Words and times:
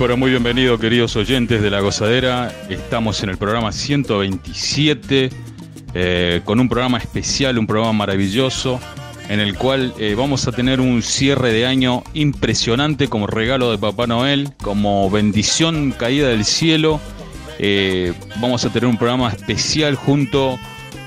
Pero 0.00 0.16
muy 0.16 0.30
bienvenido 0.30 0.78
queridos 0.78 1.14
oyentes 1.16 1.60
de 1.60 1.68
La 1.68 1.80
Gozadera. 1.80 2.50
Estamos 2.70 3.22
en 3.22 3.28
el 3.28 3.36
programa 3.36 3.70
127 3.70 5.28
eh, 5.92 6.40
con 6.42 6.58
un 6.58 6.70
programa 6.70 6.96
especial, 6.96 7.58
un 7.58 7.66
programa 7.66 7.92
maravilloso 7.92 8.80
en 9.28 9.40
el 9.40 9.58
cual 9.58 9.92
eh, 9.98 10.14
vamos 10.16 10.48
a 10.48 10.52
tener 10.52 10.80
un 10.80 11.02
cierre 11.02 11.52
de 11.52 11.66
año 11.66 12.02
impresionante 12.14 13.08
como 13.08 13.26
regalo 13.26 13.70
de 13.70 13.76
Papá 13.76 14.06
Noel, 14.06 14.48
como 14.62 15.10
bendición 15.10 15.92
caída 15.92 16.28
del 16.28 16.46
cielo. 16.46 16.98
Eh, 17.58 18.14
vamos 18.40 18.64
a 18.64 18.72
tener 18.72 18.88
un 18.88 18.96
programa 18.96 19.28
especial 19.28 19.96
junto 19.96 20.58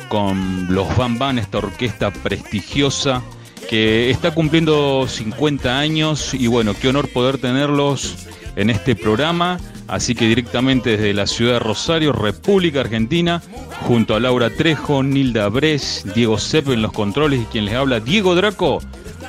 con 0.07 0.67
los 0.71 0.95
Van 0.95 1.17
Van, 1.17 1.39
esta 1.39 1.57
orquesta 1.57 2.13
prestigiosa 2.13 3.23
que 3.69 4.09
está 4.09 4.33
cumpliendo 4.33 5.07
50 5.07 5.77
años 5.79 6.33
y 6.33 6.47
bueno, 6.47 6.73
qué 6.79 6.89
honor 6.89 7.09
poder 7.09 7.37
tenerlos 7.37 8.27
en 8.55 8.69
este 8.69 8.95
programa. 8.95 9.59
Así 9.87 10.15
que 10.15 10.27
directamente 10.27 10.91
desde 10.91 11.13
la 11.13 11.27
ciudad 11.27 11.53
de 11.53 11.59
Rosario, 11.59 12.13
República 12.13 12.79
Argentina, 12.79 13.41
junto 13.81 14.15
a 14.15 14.19
Laura 14.19 14.49
Trejo, 14.49 15.03
Nilda 15.03 15.49
Bres, 15.49 16.05
Diego 16.15 16.37
Sepe 16.37 16.73
en 16.73 16.81
los 16.81 16.93
controles 16.93 17.41
y 17.41 17.45
quien 17.45 17.65
les 17.65 17.75
habla, 17.75 17.99
Diego 17.99 18.33
Draco, 18.33 18.81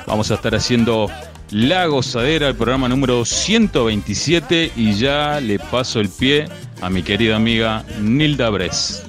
vamos 0.07 0.31
a 0.31 0.35
estar 0.35 0.55
haciendo 0.55 1.09
La 1.51 1.85
Gozadera, 1.87 2.47
el 2.47 2.55
programa 2.55 2.87
número 2.87 3.25
127 3.25 4.71
y 4.75 4.93
ya 4.93 5.41
le 5.41 5.59
paso 5.59 5.99
el 5.99 6.09
pie 6.09 6.47
a 6.81 6.89
mi 6.89 7.03
querida 7.03 7.35
amiga 7.35 7.83
Nilda 7.99 8.49
Bres. 8.49 9.03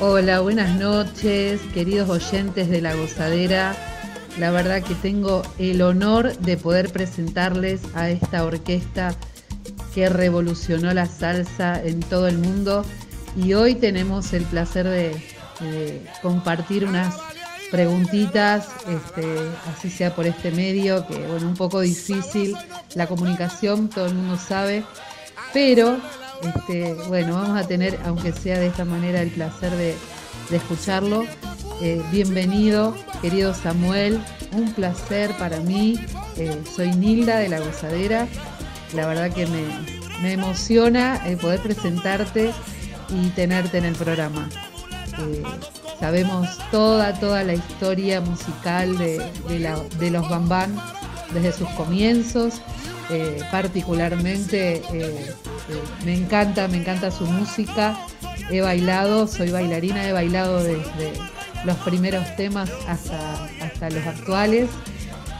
Hola, 0.00 0.40
buenas 0.40 0.80
noches, 0.80 1.60
queridos 1.74 2.08
oyentes 2.08 2.68
de 2.70 2.80
La 2.80 2.94
Gozadera. 2.94 3.91
La 4.38 4.50
verdad 4.50 4.82
que 4.82 4.94
tengo 4.94 5.42
el 5.58 5.82
honor 5.82 6.36
de 6.38 6.56
poder 6.56 6.90
presentarles 6.90 7.82
a 7.94 8.10
esta 8.10 8.44
orquesta 8.44 9.14
que 9.94 10.08
revolucionó 10.08 10.92
la 10.94 11.06
salsa 11.06 11.82
en 11.82 12.00
todo 12.00 12.28
el 12.28 12.38
mundo 12.38 12.84
y 13.36 13.54
hoy 13.54 13.74
tenemos 13.74 14.32
el 14.32 14.44
placer 14.44 14.86
de, 14.88 15.32
compartir 16.22 16.84
unas 16.84 17.14
preguntitas, 17.70 18.68
este, 18.88 19.24
así 19.72 19.90
sea 19.90 20.12
por 20.14 20.26
este 20.26 20.50
medio, 20.50 21.06
que 21.06 21.16
bueno, 21.28 21.46
un 21.46 21.54
poco 21.54 21.80
difícil 21.80 22.56
la 22.96 23.06
comunicación, 23.06 23.88
todo 23.88 24.06
el 24.06 24.14
mundo 24.14 24.36
sabe, 24.38 24.82
pero 25.52 25.98
este, 26.42 26.94
bueno, 27.06 27.34
vamos 27.34 27.60
a 27.60 27.66
tener, 27.66 27.98
aunque 28.04 28.32
sea 28.32 28.58
de 28.58 28.66
esta 28.66 28.84
manera, 28.84 29.22
el 29.22 29.30
placer 29.30 29.70
de, 29.76 29.94
escucharlo. 30.50 31.24
Eh, 31.80 32.02
bienvenido, 32.10 32.94
querido 33.20 33.54
Samuel, 33.54 34.20
un 34.52 34.72
placer 34.72 35.30
para 35.38 35.60
mí. 35.60 35.98
Eh, 36.36 36.62
soy 36.76 36.92
Nilda 36.92 37.38
de 37.38 37.48
la 37.48 37.60
Gozadera 37.60 38.28
la 38.94 39.06
verdad 39.06 39.30
que 39.32 39.46
me, 39.46 40.32
emociona 40.32 41.20
el 41.26 41.36
poder 41.36 41.60
presentarte 41.60 42.52
y 43.08 43.28
tenerte 43.30 43.78
en 43.78 43.84
el 43.84 43.94
programa. 43.94 44.48
Eh, 45.18 45.42
sabemos 45.98 46.48
toda, 46.70 47.18
toda 47.18 47.42
la 47.42 47.54
historia 47.54 48.20
musical 48.20 48.96
de, 48.98 50.10
los 50.10 50.28
Bambán 50.28 50.76
desde 51.32 51.52
sus 51.52 51.68
comienzos. 51.70 52.60
Eh, 53.10 53.40
particularmente 53.50 54.82
eh, 54.92 55.34
me 56.04 56.14
encanta, 56.14 56.68
me 56.68 56.78
encanta 56.78 57.10
su 57.10 57.26
música. 57.26 57.98
He 58.50 58.60
bailado, 58.60 59.26
soy 59.26 59.50
bailarina, 59.50 60.06
he 60.06 60.12
bailado 60.12 60.62
desde 60.62 61.12
los 61.64 61.76
primeros 61.78 62.34
temas 62.36 62.70
hasta, 62.88 63.44
hasta 63.60 63.90
los 63.90 64.06
actuales. 64.06 64.68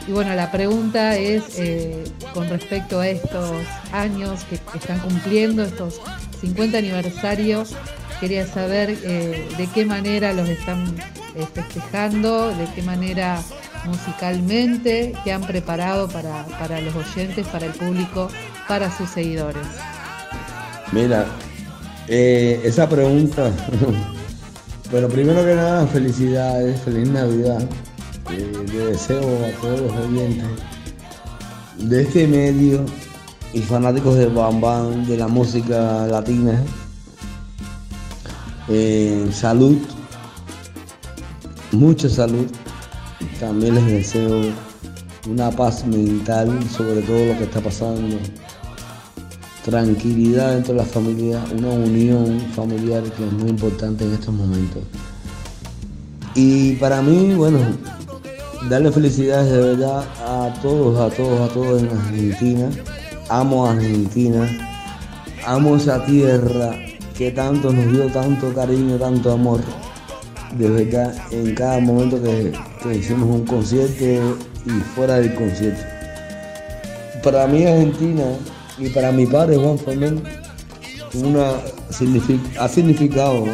Y 0.06 0.12
bueno, 0.12 0.34
la 0.34 0.50
pregunta 0.50 1.16
es 1.16 1.58
eh, 1.58 2.04
con 2.34 2.48
respecto 2.48 3.00
a 3.00 3.08
estos 3.08 3.64
años 3.92 4.44
que, 4.44 4.56
están 4.76 4.98
cumpliendo, 4.98 5.62
estos 5.62 6.00
50 6.40 6.78
aniversarios, 6.78 7.74
quería 8.20 8.46
saber 8.46 8.98
eh, 9.04 9.48
de 9.56 9.66
qué 9.68 9.84
manera 9.84 10.32
los 10.32 10.48
están 10.48 10.96
eh, 11.36 11.46
festejando, 11.52 12.48
de 12.48 12.66
qué 12.74 12.82
manera 12.82 13.40
musicalmente, 13.84 15.14
qué 15.24 15.32
han 15.32 15.42
preparado 15.42 16.08
para, 16.08 16.44
para 16.58 16.80
los 16.80 16.94
oyentes, 16.96 17.46
para 17.46 17.66
el 17.66 17.72
público, 17.72 18.28
para 18.66 18.96
sus 18.96 19.08
seguidores. 19.08 19.66
Mira, 20.90 21.26
esa 22.08 22.88
pregunta, 22.88 23.50
bueno, 24.92 25.08
primero 25.08 25.42
que 25.42 25.54
nada, 25.54 25.86
felicidades, 25.86 26.78
feliz 26.82 27.08
Navidad 27.08 27.66
le 28.30 28.86
deseo 28.86 29.20
a 29.20 29.60
todos 29.60 29.80
los 29.80 29.92
oyentes 29.92 30.44
de 31.78 32.02
este 32.02 32.26
medio 32.26 32.84
y 33.54 33.60
fanáticos 33.60 34.16
del 34.16 34.30
Bam 34.30 35.06
de 35.06 35.16
la 35.16 35.28
música 35.28 36.06
latina, 36.06 36.62
eh, 38.68 39.30
salud, 39.32 39.78
mucha 41.72 42.10
salud. 42.10 42.46
También 43.40 43.74
les 43.74 43.86
deseo 43.86 44.52
una 45.26 45.50
paz 45.50 45.86
mental 45.86 46.50
sobre 46.68 47.00
todo 47.00 47.24
lo 47.26 47.38
que 47.38 47.44
está 47.44 47.62
pasando, 47.62 48.18
tranquilidad 49.64 50.54
dentro 50.54 50.74
de 50.74 50.80
la 50.80 50.86
familia, 50.86 51.44
una 51.56 51.68
unión 51.68 52.40
familiar 52.54 53.02
que 53.02 53.26
es 53.26 53.32
muy 53.32 53.50
importante 53.50 54.04
en 54.04 54.14
estos 54.14 54.34
momentos. 54.34 54.82
Y 56.34 56.72
para 56.76 57.02
mí, 57.02 57.34
bueno, 57.34 57.58
darle 58.68 58.90
felicidades 58.90 59.50
de 59.52 59.58
verdad 59.58 60.04
a 60.26 60.52
todos, 60.62 60.98
a 61.00 61.14
todos, 61.14 61.50
a 61.50 61.52
todos 61.52 61.82
en 61.82 61.88
Argentina. 61.90 62.70
Amo 63.28 63.66
a 63.66 63.72
Argentina, 63.72 64.48
amo 65.46 65.76
esa 65.76 66.04
tierra 66.04 66.76
que 67.16 67.30
tanto 67.30 67.72
nos 67.72 67.90
dio 67.92 68.06
tanto 68.08 68.52
cariño, 68.52 68.96
tanto 68.96 69.32
amor. 69.32 69.60
De 70.58 70.68
verdad, 70.68 71.14
en 71.30 71.54
cada 71.54 71.80
momento 71.80 72.20
que, 72.22 72.52
hicimos 72.94 73.28
un 73.28 73.46
concierto 73.46 74.04
y 74.66 74.70
fuera 74.94 75.16
del 75.16 75.34
concierto. 75.34 75.82
Para 77.22 77.46
mí 77.46 77.64
Argentina 77.64 78.24
y 78.78 78.88
para 78.88 79.12
mi 79.12 79.26
padre 79.26 79.56
Juan 79.56 79.78
Fernández, 79.78 80.22
una, 81.14 81.52
ha 82.58 82.68
significado, 82.68 83.44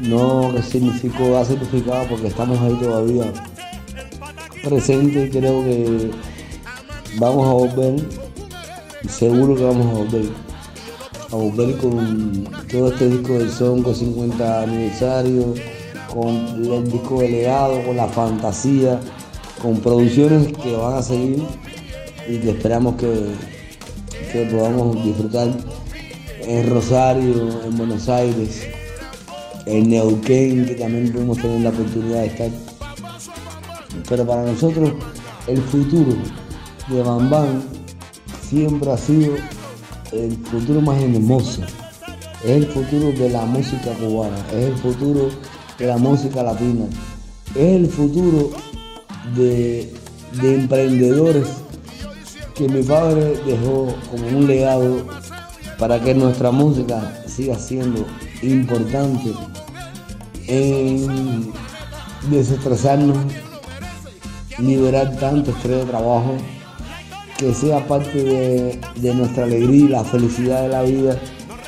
no 0.00 0.52
que 0.54 0.62
significó, 0.62 1.38
ha 1.38 1.44
significado 1.44 2.06
porque 2.08 2.26
estamos 2.26 2.60
ahí 2.60 2.74
todavía 2.74 3.32
presente, 4.62 5.30
creo 5.30 5.64
que 5.64 6.10
vamos 7.18 7.48
a 7.48 7.52
volver, 7.52 7.94
seguro 9.08 9.54
que 9.54 9.64
vamos 9.64 9.86
a 9.86 9.98
volver, 9.98 10.24
a 11.30 11.36
volver 11.36 11.76
con 11.78 12.48
todo 12.70 12.92
este 12.92 13.08
disco 13.08 13.34
del 13.34 13.50
son 13.50 13.82
con 13.82 13.94
50 13.94 14.62
aniversario, 14.62 15.54
con 16.12 16.36
el 16.72 16.90
disco 16.90 17.20
delegado, 17.20 17.82
con 17.84 17.96
la 17.96 18.06
fantasía, 18.06 19.00
con 19.60 19.80
producciones 19.80 20.52
que 20.62 20.76
van 20.76 20.94
a 20.94 21.02
seguir 21.02 21.42
y 22.28 22.38
que 22.38 22.50
esperamos 22.50 22.96
que, 22.96 23.34
que 24.34 24.46
podamos 24.46 25.04
disfrutar 25.04 25.48
en 26.42 26.68
Rosario, 26.68 27.62
en 27.64 27.76
Buenos 27.78 28.08
Aires, 28.08 28.66
en 29.64 29.90
Neuquén, 29.90 30.66
que 30.66 30.74
también 30.74 31.12
podemos 31.12 31.38
tener 31.38 31.60
la 31.60 31.68
oportunidad 31.68 32.22
de 32.22 32.26
estar 32.26 32.50
pero 34.08 34.26
para 34.26 34.42
nosotros 34.42 34.92
el 35.46 35.62
futuro 35.62 36.16
de 36.88 37.00
Bambán 37.00 37.62
siempre 38.50 38.90
ha 38.90 38.98
sido 38.98 39.36
el 40.10 40.36
futuro 40.38 40.80
más 40.80 41.00
hermoso. 41.00 41.62
Es 42.42 42.50
el 42.50 42.66
futuro 42.66 43.12
de 43.12 43.30
la 43.30 43.46
música 43.46 43.92
cubana, 44.00 44.36
es 44.52 44.64
el 44.64 44.76
futuro 44.78 45.30
de 45.78 45.86
la 45.86 45.96
música 45.96 46.42
latina, 46.42 46.86
es 47.54 47.76
el 47.76 47.86
futuro 47.86 48.50
de, 49.36 49.94
emprendedores 50.42 51.46
que 52.54 52.68
mi 52.68 52.82
padre 52.82 53.36
dejó 53.46 53.94
como 54.10 54.26
un 54.28 54.46
legado 54.46 55.06
para 55.78 56.00
que 56.00 56.14
nuestra 56.14 56.50
música 56.50 57.22
siga 57.26 57.58
siendo 57.58 58.06
importante 58.42 59.32
en 60.46 61.52
desestresarnos 62.30 63.18
liberar 64.58 65.16
tanto 65.16 65.50
estrés 65.50 65.78
de 65.78 65.84
trabajo, 65.86 66.36
que 67.38 67.52
sea 67.52 67.86
parte 67.86 68.78
de, 68.94 69.14
nuestra 69.14 69.44
alegría 69.44 69.84
y 69.84 69.88
la 69.88 70.04
felicidad 70.04 70.62
de 70.62 70.68
la 70.68 70.82
vida, 70.82 71.18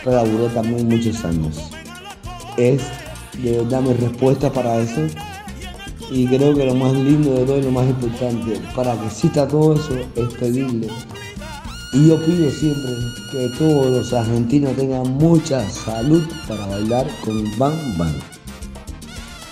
pero 0.05 0.25
duró 0.25 0.47
también 0.47 0.89
muchos 0.89 1.25
años. 1.25 1.71
Es 2.56 2.82
de 3.43 3.59
verdad 3.59 3.82
respuesta 3.99 4.53
para 4.53 4.79
eso 4.79 5.03
y 6.11 6.26
creo 6.26 6.55
que 6.55 6.64
lo 6.64 6.75
más 6.75 6.93
lindo 6.93 7.32
de 7.32 7.44
todo 7.44 7.58
y 7.58 7.62
lo 7.62 7.70
más 7.70 7.87
importante 7.87 8.61
para 8.75 8.99
que 8.99 9.06
exista 9.06 9.49
todo 9.49 9.75
eso 9.75 9.97
es 10.14 10.35
pedirle. 10.35 10.88
Y 11.93 12.08
yo 12.08 12.25
pido 12.25 12.50
siempre 12.50 12.93
que 13.32 13.49
todos 13.58 13.87
los 13.87 14.12
argentinos 14.12 14.76
tengan 14.76 15.08
mucha 15.14 15.69
salud 15.70 16.23
para 16.47 16.67
bailar 16.67 17.06
con 17.25 17.44
Bam 17.58 17.99
Bam. 17.99 18.14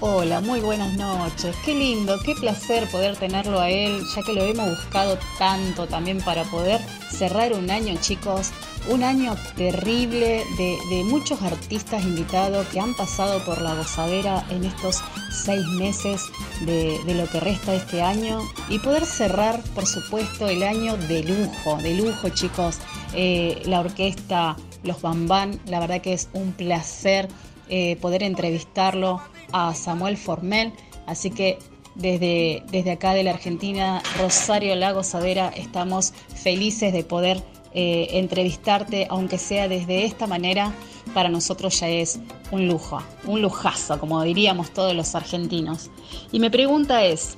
Hola, 0.00 0.40
muy 0.42 0.60
buenas 0.60 0.92
noches. 0.94 1.56
Qué 1.64 1.72
lindo, 1.72 2.18
qué 2.24 2.34
placer 2.34 2.86
poder 2.90 3.16
tenerlo 3.16 3.58
a 3.60 3.70
él, 3.70 4.02
ya 4.14 4.22
que 4.22 4.34
lo 4.34 4.42
hemos 4.42 4.68
buscado 4.68 5.16
tanto 5.38 5.86
también 5.86 6.18
para 6.18 6.44
poder 6.44 6.80
cerrar 7.10 7.54
un 7.54 7.70
año, 7.70 7.94
chicos. 8.00 8.50
Un 8.86 9.02
año 9.02 9.34
terrible 9.56 10.44
de, 10.58 11.04
muchos 11.04 11.40
artistas 11.40 12.04
invitados 12.04 12.66
que 12.68 12.78
han 12.78 12.94
pasado 12.94 13.42
por 13.42 13.62
la 13.62 13.74
gozadera 13.74 14.44
en 14.50 14.64
estos 14.64 15.02
seis 15.30 15.66
meses 15.78 16.20
de, 16.66 17.00
lo 17.14 17.26
que 17.28 17.40
resta 17.40 17.74
este 17.74 18.02
año 18.02 18.40
y 18.68 18.78
poder 18.78 19.06
cerrar, 19.06 19.62
por 19.74 19.86
supuesto, 19.86 20.48
el 20.48 20.62
año 20.62 20.98
de 20.98 21.22
lujo, 21.22 21.78
de 21.78 21.94
lujo, 21.94 22.28
chicos. 22.28 22.78
Eh, 23.14 23.62
la 23.64 23.80
orquesta, 23.80 24.56
los 24.82 25.00
Bambán, 25.00 25.58
la 25.66 25.80
verdad 25.80 26.02
que 26.02 26.12
es 26.12 26.28
un 26.34 26.52
placer 26.52 27.28
eh, 27.70 27.96
poder 28.02 28.22
entrevistarlo 28.22 29.22
a 29.52 29.74
Samuel 29.74 30.18
Formel. 30.18 30.74
Así 31.06 31.30
que 31.30 31.58
desde, 31.94 32.62
desde 32.70 32.92
acá 32.92 33.14
de 33.14 33.22
la 33.22 33.30
Argentina, 33.30 34.02
Rosario 34.18 34.74
La 34.74 34.92
Gozadera, 34.92 35.48
estamos 35.48 36.12
felices 36.34 36.92
de 36.92 37.02
poder 37.02 37.42
eh, 37.74 38.06
entrevistarte, 38.12 39.06
aunque 39.10 39.36
sea 39.36 39.66
desde 39.66 40.04
esta 40.04 40.26
manera, 40.26 40.72
para 41.12 41.28
nosotros 41.28 41.78
ya 41.80 41.88
es 41.88 42.20
un 42.50 42.68
lujo, 42.68 43.02
un 43.26 43.42
lujazo, 43.42 43.98
como 43.98 44.22
diríamos 44.22 44.70
todos 44.70 44.94
los 44.94 45.14
argentinos. 45.14 45.90
Y 46.30 46.38
mi 46.38 46.50
pregunta 46.50 47.04
es, 47.04 47.36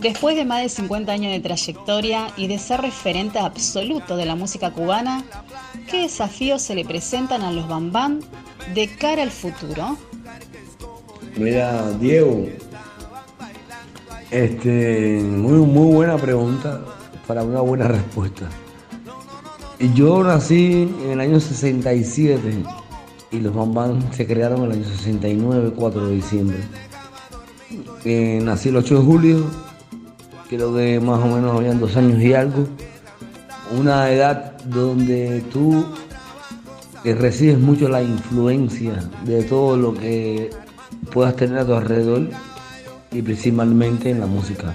después 0.00 0.34
de 0.34 0.44
más 0.44 0.62
de 0.62 0.68
50 0.68 1.12
años 1.12 1.32
de 1.32 1.40
trayectoria 1.40 2.32
y 2.36 2.48
de 2.48 2.58
ser 2.58 2.80
referente 2.80 3.38
absoluto 3.38 4.16
de 4.16 4.26
la 4.26 4.34
música 4.34 4.72
cubana, 4.72 5.24
¿qué 5.88 6.02
desafíos 6.02 6.60
se 6.62 6.74
le 6.74 6.84
presentan 6.84 7.42
a 7.42 7.52
los 7.52 7.68
Bambam 7.68 8.20
de 8.74 8.88
cara 8.88 9.22
al 9.22 9.30
futuro? 9.30 9.96
Mira, 11.36 11.92
Diego, 11.92 12.46
este, 14.30 15.20
muy, 15.22 15.64
muy 15.66 15.94
buena 15.94 16.18
pregunta 16.18 16.80
para 17.26 17.44
una 17.44 17.60
buena 17.60 17.86
respuesta. 17.88 18.48
Yo 19.90 20.22
nací 20.22 20.88
en 21.04 21.10
el 21.10 21.20
año 21.20 21.40
67 21.40 22.40
y 23.32 23.40
los 23.40 23.52
Bambán 23.52 24.12
se 24.12 24.24
crearon 24.28 24.60
en 24.60 24.64
el 24.66 24.72
año 24.72 24.84
69, 24.84 25.72
4 25.74 26.06
de 26.06 26.14
diciembre. 26.14 26.58
Eh, 28.04 28.40
nací 28.44 28.68
el 28.68 28.76
8 28.76 29.00
de 29.00 29.04
julio, 29.04 29.44
creo 30.48 30.72
que 30.72 31.00
más 31.00 31.18
o 31.18 31.26
menos 31.26 31.56
habían 31.56 31.80
dos 31.80 31.96
años 31.96 32.22
y 32.22 32.32
algo. 32.32 32.68
Una 33.76 34.08
edad 34.08 34.56
donde 34.66 35.42
tú 35.52 35.84
recibes 37.04 37.58
mucho 37.58 37.88
la 37.88 38.02
influencia 38.02 38.94
de 39.24 39.42
todo 39.42 39.76
lo 39.76 39.94
que 39.94 40.50
puedas 41.12 41.34
tener 41.34 41.58
a 41.58 41.66
tu 41.66 41.74
alrededor 41.74 42.28
y 43.10 43.20
principalmente 43.20 44.10
en 44.10 44.20
la 44.20 44.26
música. 44.26 44.72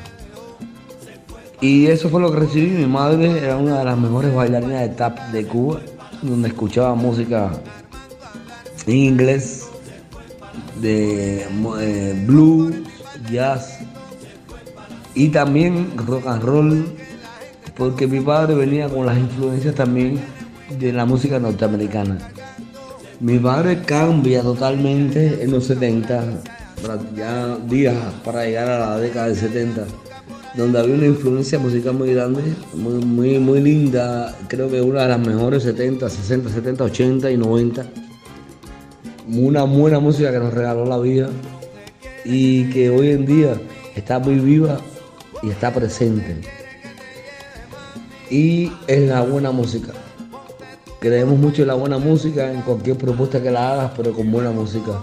Y 1.62 1.88
eso 1.88 2.09
fue 2.09 2.21
lo 2.21 2.31
que 2.31 2.39
recibí. 2.39 2.69
Mi 2.69 2.86
madre 2.86 3.39
era 3.39 3.57
una 3.57 3.80
de 3.80 3.86
las 3.86 3.98
mejores 3.98 4.33
bailarinas 4.33 4.81
de 4.81 4.89
tap 4.89 5.18
de 5.31 5.45
Cuba, 5.45 5.80
donde 6.21 6.50
escuchaba 6.50 6.94
música 6.95 7.51
en 8.86 8.95
inglés, 8.95 9.68
de 10.81 11.42
eh, 11.80 12.24
blues, 12.25 12.75
jazz 13.31 13.80
y 15.15 15.30
también 15.30 15.98
rock 15.98 16.27
and 16.27 16.44
roll, 16.44 16.86
porque 17.75 18.07
mi 18.07 18.19
padre 18.19 18.53
venía 18.53 18.88
con 18.88 19.06
las 19.06 19.18
influencias 19.18 19.74
también 19.75 20.19
de 20.80 20.94
la 20.94 21.06
música 21.06 21.39
norteamericana. 21.39 22.18
Mi 23.19 23.39
padre 23.39 23.81
cambia 23.81 24.44
totalmente 24.44 25.44
en 25.44 25.51
los 25.51 25.65
70, 25.65 26.24
ya 27.15 27.57
días 27.68 27.95
para 28.24 28.45
llegar 28.45 28.69
a 28.69 28.80
la 28.80 28.98
década 29.00 29.27
del 29.27 29.36
70, 29.36 29.86
donde 30.57 30.80
había 30.80 30.95
una 30.95 31.06
influencia 31.06 31.59
musical 31.59 31.94
muy 31.94 32.13
grande, 32.13 32.42
muy, 32.74 33.06
muy, 33.06 33.39
muy 33.39 33.62
linda, 33.62 34.36
creo 34.48 34.69
que 34.69 34.81
una 34.81 35.04
de 35.04 35.09
las 35.09 35.19
mejores 35.19 35.62
70, 35.63 36.09
60, 36.09 36.50
70, 36.50 36.83
80 36.83 37.31
y 37.31 37.38
90. 37.38 37.86
Una 39.30 39.63
buena 39.63 40.00
música 40.00 40.31
que 40.31 40.39
nos 40.39 40.54
regaló 40.54 40.86
la 40.86 40.98
vida 40.98 41.30
y 42.25 42.69
que 42.71 42.89
hoy 42.89 43.12
en 43.12 43.25
día 43.25 43.54
está 43.95 44.18
muy 44.18 44.36
viva 44.36 44.80
y 45.44 45.50
está 45.50 45.71
presente. 45.71 46.42
Y 48.31 48.71
es 48.88 49.07
la 49.07 49.21
buena 49.21 49.51
música. 49.51 49.94
Creemos 51.00 51.38
mucho 51.38 51.62
en 51.62 51.68
la 51.68 51.75
buena 51.75 52.00
música, 52.00 52.51
en 52.51 52.62
cualquier 52.62 52.98
propuesta 52.98 53.42
que 53.44 53.51
la 53.51 53.74
hagas, 53.74 53.92
pero 53.95 54.12
con 54.12 54.31
buena 54.31 54.50
música. 54.50 54.94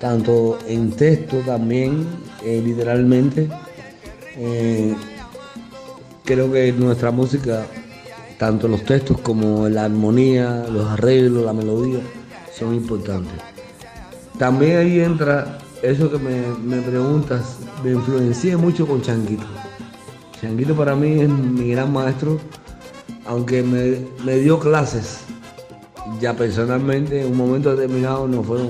Tanto 0.00 0.58
en 0.68 0.90
texto 0.92 1.38
también, 1.38 2.06
eh, 2.44 2.60
literalmente. 2.62 3.48
Eh, 4.36 4.94
creo 6.24 6.50
que 6.50 6.72
nuestra 6.72 7.10
música, 7.10 7.66
tanto 8.38 8.68
los 8.68 8.84
textos 8.84 9.20
como 9.20 9.68
la 9.68 9.84
armonía, 9.84 10.66
los 10.72 10.88
arreglos, 10.88 11.44
la 11.44 11.52
melodía, 11.52 12.00
son 12.56 12.74
importantes. 12.74 13.32
También 14.38 14.78
ahí 14.78 15.00
entra 15.00 15.58
eso 15.82 16.10
que 16.10 16.18
me, 16.18 16.40
me 16.62 16.80
preguntas, 16.82 17.58
me 17.84 17.92
influencié 17.92 18.56
mucho 18.56 18.86
con 18.86 19.02
Changuito. 19.02 19.46
Changuito 20.40 20.74
para 20.74 20.94
mí 20.96 21.20
es 21.20 21.28
mi 21.28 21.70
gran 21.70 21.92
maestro 21.92 22.40
aunque 23.26 23.62
me, 23.62 24.36
dio 24.38 24.58
clases, 24.58 25.20
ya 26.20 26.34
personalmente 26.34 27.22
en 27.22 27.28
un 27.28 27.36
momento 27.36 27.74
determinado 27.74 28.26
no 28.26 28.42
fueron, 28.42 28.68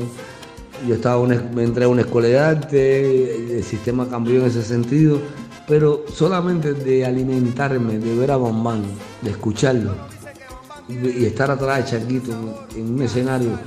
yo 0.86 0.94
estaba 0.94 1.26
me 1.26 1.64
entré 1.64 1.84
a 1.84 1.88
una 1.88 2.02
escuela 2.02 2.28
de 2.28 2.38
arte, 2.38 3.56
el 3.56 3.64
sistema 3.64 4.08
cambió 4.08 4.40
en 4.40 4.46
ese 4.46 4.62
sentido, 4.62 5.18
pero 5.66 6.04
solamente 6.12 6.74
de 6.74 7.04
alimentarme, 7.04 7.98
de 7.98 8.14
ver 8.16 8.30
a 8.30 8.36
Bambán, 8.36 8.82
de 9.22 9.30
escucharlo 9.30 9.94
y 10.88 11.24
estar 11.24 11.50
atrás 11.50 11.78
de 11.78 11.98
Chanquito 11.98 12.32
en 12.74 12.94
un 12.94 13.02
escenario 13.02 13.58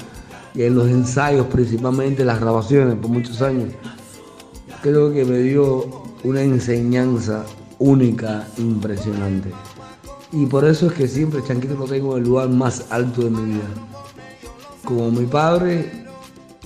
y 0.53 0.63
en 0.63 0.75
los 0.75 0.87
ensayos 0.87 1.47
principalmente, 1.47 2.23
las 2.23 2.39
grabaciones 2.39 2.95
por 2.95 3.09
muchos 3.09 3.41
años, 3.41 3.69
creo 4.81 5.11
que 5.11 5.25
me 5.25 5.39
dio 5.39 6.03
una 6.23 6.41
enseñanza 6.41 7.43
única, 7.77 8.47
impresionante. 8.57 9.51
Y 10.31 10.45
por 10.45 10.65
eso 10.65 10.87
es 10.87 10.93
que 10.93 11.07
siempre 11.07 11.43
Chanquito 11.43 11.75
lo 11.75 11.85
tengo 11.85 12.13
en 12.13 12.23
el 12.23 12.29
lugar 12.29 12.49
más 12.49 12.85
alto 12.89 13.23
de 13.23 13.29
mi 13.29 13.53
vida. 13.53 13.67
Como 14.83 15.11
mi 15.11 15.25
padre, 15.25 16.05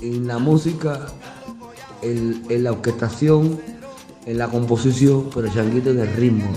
en 0.02 0.28
la 0.28 0.38
música, 0.38 1.08
en, 2.02 2.64
la 2.64 2.72
orquestación, 2.72 3.60
en 4.26 4.38
la 4.38 4.48
composición, 4.48 5.30
pero 5.34 5.48
Chanquito 5.48 5.92
en 5.92 6.00
el 6.00 6.14
ritmo. 6.14 6.50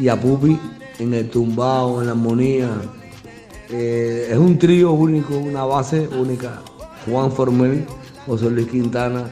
Y 0.00 0.08
a 0.08 0.20
Pupi 0.20 0.58
en 0.98 1.14
el 1.14 1.30
tumbao, 1.30 2.00
en 2.00 2.06
la 2.06 2.12
armonía. 2.12 2.70
Eh, 3.70 4.28
es 4.30 4.38
un 4.38 4.58
trío 4.58 4.92
único, 4.92 5.36
una 5.36 5.64
base 5.64 6.08
única. 6.08 6.62
Juan 7.06 7.32
Formel, 7.32 7.86
José 8.26 8.50
Luis 8.50 8.68
Quintana 8.68 9.24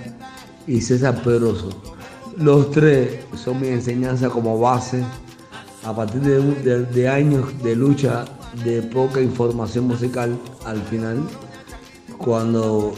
y 0.67 0.81
César 0.81 1.23
Pedroso. 1.23 1.71
Los 2.37 2.71
tres 2.71 3.25
son 3.37 3.61
mi 3.61 3.69
enseñanza 3.69 4.31
como 4.31 4.59
base 4.59 5.03
a 5.85 5.95
partir 5.95 6.21
de, 6.21 7.09
años 7.09 7.47
de 7.63 7.77
lucha 7.77 8.25
de 8.65 8.83
poca 8.83 9.21
información 9.21 9.87
musical 9.87 10.39
al 10.65 10.81
final, 10.83 11.19
cuando 12.19 12.95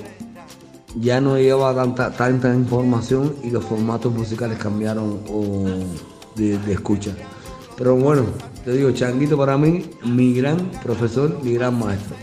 ya 0.97 1.21
no 1.21 1.39
lleva 1.39 1.75
tanta, 1.75 2.11
tanta 2.13 2.55
información 2.55 3.37
y 3.43 3.51
los 3.51 3.65
formatos 3.65 4.13
musicales 4.13 4.59
cambiaron 4.59 5.21
de, 6.37 6.73
escucha. 6.73 7.13
Pero 7.77 7.97
bueno, 7.97 8.27
te 8.65 8.73
digo, 8.73 8.91
Changuito 8.91 9.37
para 9.37 9.57
mí, 9.57 9.85
mi 10.05 10.35
gran 10.35 10.71
profesor, 10.83 11.39
mi 11.43 11.55
gran 11.55 11.79
maestro. 11.79 12.17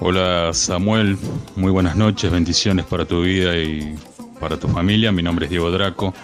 Hola 0.00 0.50
Samuel, 0.52 1.16
muy 1.54 1.70
buenas 1.70 1.96
noches, 1.96 2.30
bendiciones 2.30 2.86
para 2.86 3.04
tu 3.04 3.22
vida 3.22 3.56
y 3.56 3.94
para 4.40 4.56
tu 4.56 4.68
familia. 4.68 5.12
Mi 5.12 5.22
nombre 5.22 5.46
es 5.46 5.50
Diego 5.50 5.70
Draco. 5.70 6.14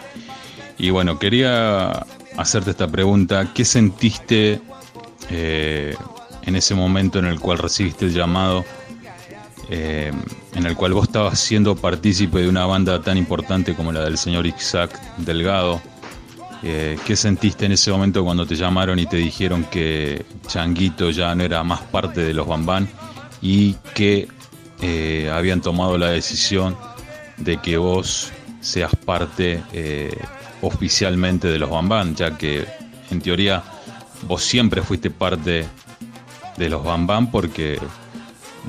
Y 0.78 0.90
bueno, 0.90 1.18
quería 1.18 2.06
hacerte 2.36 2.70
esta 2.70 2.88
pregunta. 2.88 3.52
¿Qué 3.54 3.64
sentiste 3.64 4.60
eh, 5.30 5.94
en 6.42 6.56
ese 6.56 6.74
momento 6.74 7.18
en 7.18 7.26
el 7.26 7.38
cual 7.38 7.58
recibiste 7.58 8.06
el 8.06 8.14
llamado, 8.14 8.64
eh, 9.68 10.12
en 10.58 10.66
el 10.66 10.74
cual 10.74 10.92
vos 10.92 11.04
estabas 11.04 11.38
siendo 11.38 11.76
partícipe 11.76 12.40
de 12.40 12.48
una 12.48 12.66
banda 12.66 13.00
tan 13.00 13.16
importante 13.16 13.76
como 13.76 13.92
la 13.92 14.00
del 14.02 14.18
señor 14.18 14.44
Isaac 14.44 15.00
Delgado? 15.18 15.80
Eh, 16.64 16.98
¿Qué 17.06 17.14
sentiste 17.14 17.66
en 17.66 17.72
ese 17.72 17.92
momento 17.92 18.24
cuando 18.24 18.44
te 18.44 18.56
llamaron 18.56 18.98
y 18.98 19.06
te 19.06 19.18
dijeron 19.18 19.64
que 19.70 20.26
Changuito 20.48 21.10
ya 21.10 21.32
no 21.36 21.44
era 21.44 21.62
más 21.62 21.82
parte 21.82 22.22
de 22.22 22.34
los 22.34 22.48
Bambán 22.48 22.88
y 23.40 23.74
que 23.94 24.26
habían 25.32 25.60
tomado 25.60 25.96
la 25.96 26.08
decisión 26.08 26.76
de 27.36 27.58
que 27.58 27.76
vos 27.76 28.32
seas 28.60 28.90
parte 28.96 29.62
oficialmente 30.62 31.46
de 31.46 31.58
los 31.60 31.70
Bambán, 31.70 32.16
ya 32.16 32.36
que 32.36 32.66
en 33.12 33.20
teoría 33.20 33.62
vos 34.22 34.42
siempre 34.42 34.82
fuiste 34.82 35.10
parte 35.10 35.66
de 36.56 36.68
los 36.68 36.82
Bambán 36.82 37.30
porque 37.30 37.78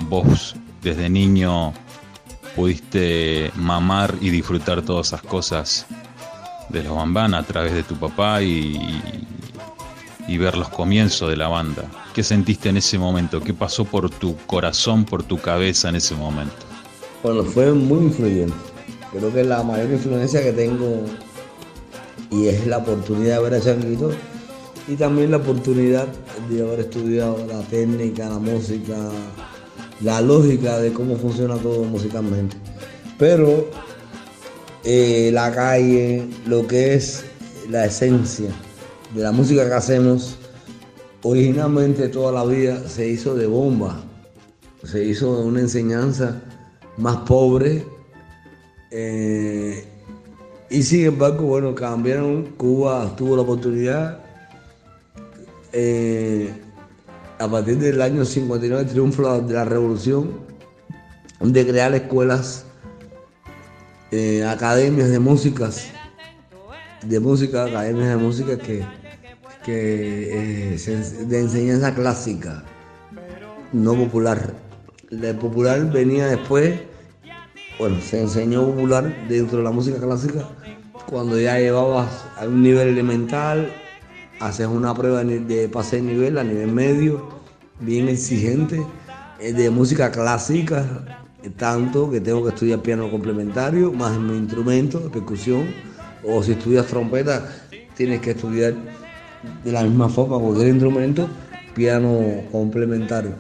vos 0.08 0.56
desde 0.82 1.10
niño 1.10 1.74
pudiste 2.56 3.52
mamar 3.56 4.16
y 4.22 4.30
disfrutar 4.30 4.82
todas 4.82 5.08
esas 5.08 5.22
cosas 5.22 5.86
de 6.70 6.84
los 6.84 6.96
Bambán 6.96 7.34
a 7.34 7.44
través 7.44 7.74
de 7.74 7.84
tu 7.84 7.96
papá 7.96 8.42
y, 8.42 8.80
y 10.28 10.38
ver 10.38 10.58
los 10.58 10.70
comienzos 10.70 11.30
de 11.30 11.38
la 11.38 11.48
banda. 11.48 11.86
¿Qué 12.14 12.24
sentiste 12.24 12.70
en 12.70 12.78
ese 12.78 12.98
momento? 12.98 13.42
¿Qué 13.42 13.54
pasó 13.54 13.86
por 13.86 14.10
tu 14.10 14.36
corazón, 14.46 15.06
por 15.06 15.24
tu 15.24 15.38
cabeza 15.40 15.90
en 15.90 15.96
ese 15.96 16.16
momento? 16.16 16.56
Bueno, 17.24 17.44
fue 17.44 17.72
muy 17.74 18.06
influyente. 18.06 18.54
Creo 19.12 19.34
que 19.34 19.44
la 19.44 19.64
mayor 19.64 19.92
influencia 19.92 20.42
que 20.44 20.54
tengo 20.54 21.04
y 22.32 22.48
es 22.48 22.68
la 22.68 22.78
oportunidad 22.78 23.38
de 23.38 23.50
ver 23.50 23.54
a 23.56 23.62
Changuito 23.62 24.12
y 24.88 24.96
también 24.96 25.32
la 25.32 25.38
oportunidad 25.38 26.08
de 26.50 26.62
haber 26.62 26.82
estudiado 26.82 27.46
la 27.48 27.62
técnica, 27.62 28.30
la 28.30 28.40
música, 28.40 28.96
la 30.02 30.22
lógica 30.22 30.80
de 30.80 30.94
cómo 30.94 31.18
funciona 31.18 31.56
todo 31.58 31.84
musicalmente. 31.84 32.58
Pero 33.18 33.70
eh, 34.84 35.30
la 35.34 35.52
calle, 35.52 36.28
lo 36.46 36.66
que 36.68 36.94
es 36.94 37.26
la 37.70 37.86
esencia 37.86 38.50
de 39.14 39.22
la 39.22 39.32
música 39.32 39.68
que 39.68 39.74
hacemos, 39.74 40.38
originalmente 41.24 42.08
toda 42.08 42.32
la 42.32 42.46
vida 42.46 42.88
se 42.88 43.08
hizo 43.08 43.36
de 43.36 43.48
bomba, 43.48 44.02
se 44.84 45.04
hizo 45.04 45.42
de 45.42 45.44
una 45.46 45.60
enseñanza 45.60 46.42
más 46.98 47.18
pobre. 47.18 47.86
Eh, 48.92 49.86
y 50.70 50.84
sin 50.84 51.06
embargo, 51.06 51.46
bueno, 51.46 51.76
cambiaron, 51.76 52.46
Cuba 52.58 53.16
tuvo 53.18 53.36
la 53.36 53.42
oportunidad 53.42 54.20
eh, 55.72 56.54
a 57.40 57.48
partir 57.48 57.78
del 57.78 58.02
año 58.02 58.26
59, 58.26 58.84
el 58.84 58.90
triunfo 58.90 59.42
de 59.42 59.54
la 59.54 59.64
revolución, 59.64 60.42
de 61.40 61.66
crear 61.66 61.96
escuelas, 61.96 62.66
eh, 64.12 64.44
academias 64.46 65.10
de 65.10 65.20
músicas, 65.20 65.88
de 67.02 67.20
música, 67.22 67.64
academias 67.64 68.10
de 68.10 68.18
música 68.18 68.58
que, 68.58 68.86
que 69.64 70.74
eh, 70.74 70.78
de 71.28 71.40
enseñanza 71.40 71.96
clásica, 71.96 72.66
no 73.72 73.96
popular. 73.96 74.54
El 75.10 75.36
popular 75.38 75.90
venía 75.92 76.28
después, 76.28 76.78
bueno, 77.80 78.02
se 78.02 78.20
enseñó 78.22 78.66
popular 78.66 79.28
dentro 79.30 79.60
de 79.60 79.64
la 79.64 79.72
música 79.72 79.98
clásica 79.98 80.46
cuando 81.10 81.40
ya 81.40 81.58
llevabas 81.58 82.26
a 82.38 82.46
un 82.46 82.62
nivel 82.62 82.90
elemental 82.90 83.72
haces 84.40 84.68
una 84.68 84.94
prueba 84.94 85.24
de 85.24 85.70
pase 85.70 85.98
de 85.98 86.04
nivel 86.04 86.38
a 86.38 86.44
nivel 86.44 86.72
medio, 86.72 87.30
bien 87.80 88.08
exigente, 88.08 88.82
de 89.40 89.70
música 89.70 90.12
clásica, 90.12 90.86
tanto 91.58 92.10
que 92.12 92.20
tengo 92.20 92.44
que 92.44 92.50
estudiar 92.50 92.80
piano 92.82 93.10
complementario, 93.10 93.92
más 93.92 94.18
mi 94.18 94.38
instrumento 94.38 95.10
percusión, 95.12 95.66
o 96.24 96.44
si 96.44 96.52
estudias 96.52 96.86
trompeta, 96.88 97.50
tienes 97.96 98.22
que 98.22 98.32
estudiar 98.32 98.74
de 99.64 99.72
la 99.72 99.84
misma 99.84 100.10
forma 100.10 100.38
cualquier 100.38 100.70
instrumento, 100.70 101.28
piano 101.74 102.44
complementario. 102.52 103.32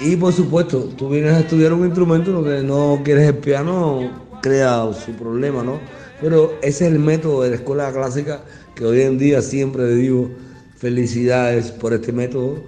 Y 0.00 0.16
por 0.16 0.32
supuesto, 0.32 0.84
tú 0.96 1.08
vienes 1.10 1.34
a 1.34 1.40
estudiar 1.40 1.72
un 1.72 1.84
instrumento, 1.84 2.32
lo 2.32 2.44
que 2.44 2.62
no 2.62 3.00
quieres 3.04 3.28
el 3.28 3.36
piano, 3.36 4.28
crea 4.40 4.90
su 4.92 5.12
problema, 5.12 5.62
¿no? 5.62 5.80
Pero 6.20 6.52
ese 6.62 6.86
es 6.86 6.92
el 6.92 6.98
método 6.98 7.42
de 7.42 7.50
la 7.50 7.56
escuela 7.56 7.92
clásica 7.92 8.40
que 8.78 8.84
hoy 8.84 9.00
en 9.00 9.18
día 9.18 9.42
siempre 9.42 9.92
digo 9.96 10.30
felicidades 10.76 11.72
por 11.72 11.92
este 11.92 12.12
método, 12.12 12.62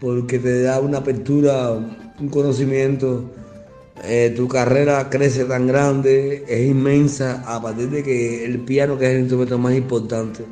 porque 0.00 0.38
te 0.38 0.62
da 0.62 0.78
una 0.78 0.98
apertura, 0.98 1.72
un 1.72 2.28
conocimiento. 2.28 3.28
Eh, 4.04 4.32
tu 4.36 4.46
carrera 4.46 5.10
crece 5.10 5.44
tan 5.46 5.66
grande, 5.66 6.44
es 6.48 6.70
inmensa, 6.70 7.42
a 7.44 7.60
partir 7.60 7.90
de 7.90 8.04
que 8.04 8.44
el 8.44 8.60
piano, 8.60 8.96
que 8.96 9.06
es 9.06 9.10
el 9.14 9.20
instrumento 9.22 9.58
más 9.58 9.74
importante 9.74 10.44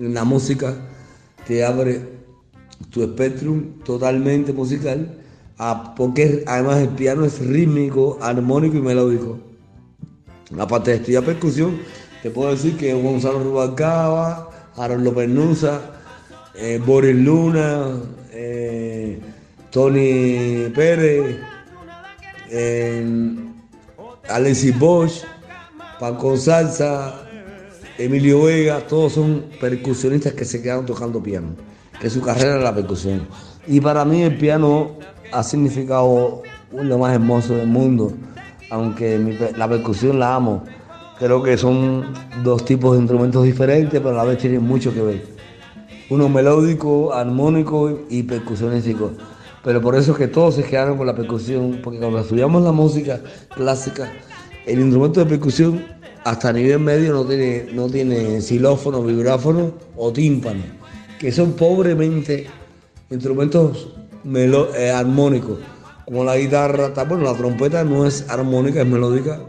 en 0.00 0.12
la 0.12 0.24
música, 0.24 0.74
te 1.46 1.64
abre 1.64 2.00
tu 2.90 3.04
espectro 3.04 3.54
totalmente 3.84 4.52
musical, 4.52 5.16
porque 5.96 6.42
además 6.48 6.82
el 6.82 6.88
piano 6.88 7.24
es 7.24 7.38
rítmico, 7.38 8.18
armónico 8.20 8.76
y 8.76 8.82
melódico. 8.82 9.38
Aparte 10.58 10.90
de 10.90 10.96
estudiar 10.96 11.24
percusión, 11.24 11.78
te 12.24 12.30
puedo 12.30 12.52
decir 12.52 12.78
que 12.78 12.94
Gonzalo 12.94 13.38
Rubalcaba, 13.38 14.48
Harold 14.76 15.04
López 15.04 15.28
Nusa, 15.28 15.78
eh, 16.54 16.80
Boris 16.82 17.14
Luna, 17.14 18.00
eh, 18.32 19.20
Tony 19.70 20.70
Pérez, 20.74 21.36
eh, 22.48 23.36
Alexis 24.30 24.78
Bosch, 24.78 25.22
Paco 26.00 26.34
Salsa, 26.38 27.26
Emilio 27.98 28.44
Vega, 28.44 28.80
todos 28.86 29.12
son 29.12 29.44
percusionistas 29.60 30.32
que 30.32 30.46
se 30.46 30.62
quedaron 30.62 30.86
tocando 30.86 31.22
piano, 31.22 31.48
que 32.00 32.08
su 32.08 32.22
carrera 32.22 32.54
era 32.54 32.62
la 32.62 32.74
percusión. 32.74 33.28
Y 33.66 33.82
para 33.82 34.02
mí 34.06 34.22
el 34.22 34.38
piano 34.38 34.96
ha 35.30 35.42
significado 35.42 36.42
lo 36.72 36.96
más 36.96 37.12
hermoso 37.12 37.54
del 37.54 37.66
mundo, 37.66 38.14
aunque 38.70 39.52
la 39.58 39.68
percusión 39.68 40.18
la 40.18 40.36
amo 40.36 40.64
Creo 41.18 41.42
que 41.42 41.56
son 41.56 42.04
dos 42.42 42.64
tipos 42.64 42.92
de 42.92 42.98
instrumentos 42.98 43.44
diferentes, 43.44 44.00
pero 44.00 44.10
a 44.10 44.14
la 44.14 44.24
vez 44.24 44.38
tienen 44.38 44.62
mucho 44.62 44.92
que 44.92 45.00
ver. 45.00 45.26
Uno 46.10 46.28
melódico, 46.28 47.14
armónico 47.14 48.00
y 48.10 48.24
percusionístico. 48.24 49.12
Pero 49.62 49.80
por 49.80 49.94
eso 49.94 50.12
es 50.12 50.18
que 50.18 50.28
todos 50.28 50.56
se 50.56 50.64
quedaron 50.64 50.98
con 50.98 51.06
la 51.06 51.14
percusión, 51.14 51.80
porque 51.82 51.98
cuando 51.98 52.18
estudiamos 52.18 52.62
la 52.62 52.72
música 52.72 53.20
clásica, 53.54 54.12
el 54.66 54.80
instrumento 54.80 55.20
de 55.20 55.26
percusión 55.26 55.84
hasta 56.24 56.52
nivel 56.52 56.80
medio 56.80 57.12
no 57.12 57.24
tiene, 57.24 57.66
no 57.72 57.88
tiene 57.88 58.40
xilófono, 58.40 59.02
vibráfono 59.02 59.72
o 59.96 60.12
tímpano, 60.12 60.62
que 61.18 61.30
son 61.30 61.52
pobremente 61.52 62.46
instrumentos 63.10 63.88
eh, 64.34 64.90
armónicos, 64.90 65.58
como 66.06 66.24
la 66.24 66.36
guitarra, 66.36 66.92
bueno, 67.04 67.24
la 67.24 67.34
trompeta 67.34 67.84
no 67.84 68.04
es 68.06 68.28
armónica, 68.28 68.80
es 68.80 68.86
melódica, 68.86 69.40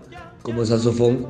como 0.44 0.62
el 0.62 0.68
saxofón 0.68 1.26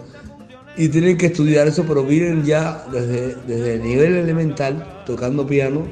y 0.78 0.90
tienen 0.90 1.18
que 1.18 1.28
estudiar 1.28 1.68
eso, 1.68 1.86
pero 1.88 2.04
vienen 2.04 2.44
ya 2.44 2.86
desde, 2.92 3.36
desde 3.48 3.76
el 3.76 3.84
nivel 3.84 4.16
elemental 4.16 5.04
tocando 5.06 5.46
piano 5.48 5.84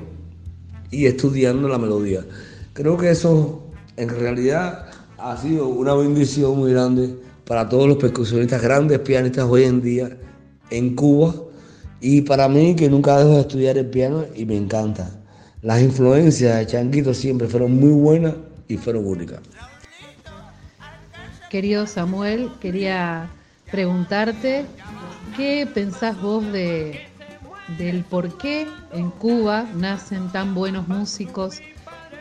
y 0.91 1.05
estudiando 1.05 1.67
la 1.67 1.77
melodía. 1.77 2.25
Creo 2.73 2.97
que 2.97 3.11
eso 3.11 3.63
en 3.97 4.09
realidad 4.09 4.87
ha 5.17 5.37
sido 5.37 5.67
una 5.67 5.93
bendición 5.93 6.57
muy 6.57 6.71
grande 6.73 7.15
para 7.45 7.69
todos 7.69 7.87
los 7.87 7.97
percusionistas, 7.97 8.61
grandes 8.61 8.99
pianistas 8.99 9.45
hoy 9.45 9.63
en 9.63 9.81
día 9.81 10.17
en 10.69 10.95
Cuba 10.95 11.33
y 12.01 12.21
para 12.21 12.49
mí 12.49 12.75
que 12.75 12.89
nunca 12.89 13.17
dejo 13.17 13.35
de 13.35 13.41
estudiar 13.41 13.77
el 13.77 13.87
piano 13.87 14.25
y 14.35 14.45
me 14.45 14.57
encanta. 14.57 15.09
Las 15.61 15.81
influencias 15.81 16.57
de 16.57 16.67
Changuito 16.67 17.13
siempre 17.13 17.47
fueron 17.47 17.79
muy 17.79 17.91
buenas 17.91 18.33
y 18.67 18.75
fueron 18.75 19.05
únicas. 19.05 19.39
Querido 21.49 21.87
Samuel, 21.87 22.49
quería 22.59 23.29
preguntarte 23.73 24.67
qué 25.35 25.67
pensás 25.73 26.21
vos 26.21 26.45
de, 26.51 27.07
del 27.79 28.03
por 28.03 28.37
qué 28.37 28.67
en 28.91 29.09
Cuba 29.09 29.65
nacen 29.73 30.31
tan 30.31 30.53
buenos 30.53 30.87
músicos, 30.87 31.59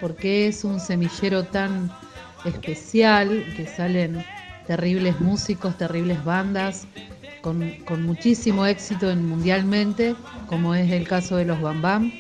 por 0.01 0.17
qué 0.17 0.47
es 0.47 0.65
un 0.65 0.81
semillero 0.81 1.45
tan 1.45 1.93
especial, 2.47 3.45
que 3.55 3.67
salen 3.67 4.25
terribles 4.67 5.21
músicos, 5.21 5.77
terribles 5.77 6.25
bandas, 6.25 6.87
con, 7.43 7.71
con 7.85 8.03
muchísimo 8.03 8.65
éxito 8.65 9.11
en, 9.11 9.29
mundialmente, 9.29 10.17
como 10.47 10.75
es 10.75 10.91
el 10.91 11.07
caso 11.07 11.37
de 11.37 11.45
los 11.45 11.61
Bam 11.61 11.83
Bam, 11.83 12.13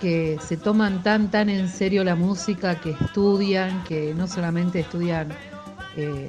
que 0.00 0.36
se 0.44 0.56
toman 0.56 1.04
tan, 1.04 1.30
tan 1.30 1.48
en 1.48 1.68
serio 1.68 2.02
la 2.02 2.16
música, 2.16 2.80
que 2.80 2.90
estudian, 2.90 3.84
que 3.84 4.12
no 4.14 4.26
solamente 4.26 4.80
estudian 4.80 5.28
eh, 5.96 6.28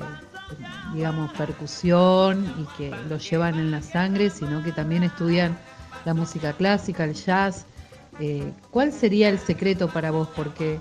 digamos, 0.93 1.31
percusión 1.33 2.45
y 2.59 2.77
que 2.77 2.91
lo 3.09 3.17
llevan 3.17 3.55
en 3.55 3.71
la 3.71 3.81
sangre, 3.81 4.29
sino 4.29 4.63
que 4.63 4.71
también 4.71 5.03
estudian 5.03 5.57
la 6.05 6.13
música 6.13 6.53
clásica, 6.53 7.03
el 7.03 7.13
jazz. 7.13 7.65
Eh, 8.19 8.51
¿Cuál 8.71 8.91
sería 8.91 9.29
el 9.29 9.39
secreto 9.39 9.87
para 9.87 10.11
vos? 10.11 10.27
Porque 10.35 10.79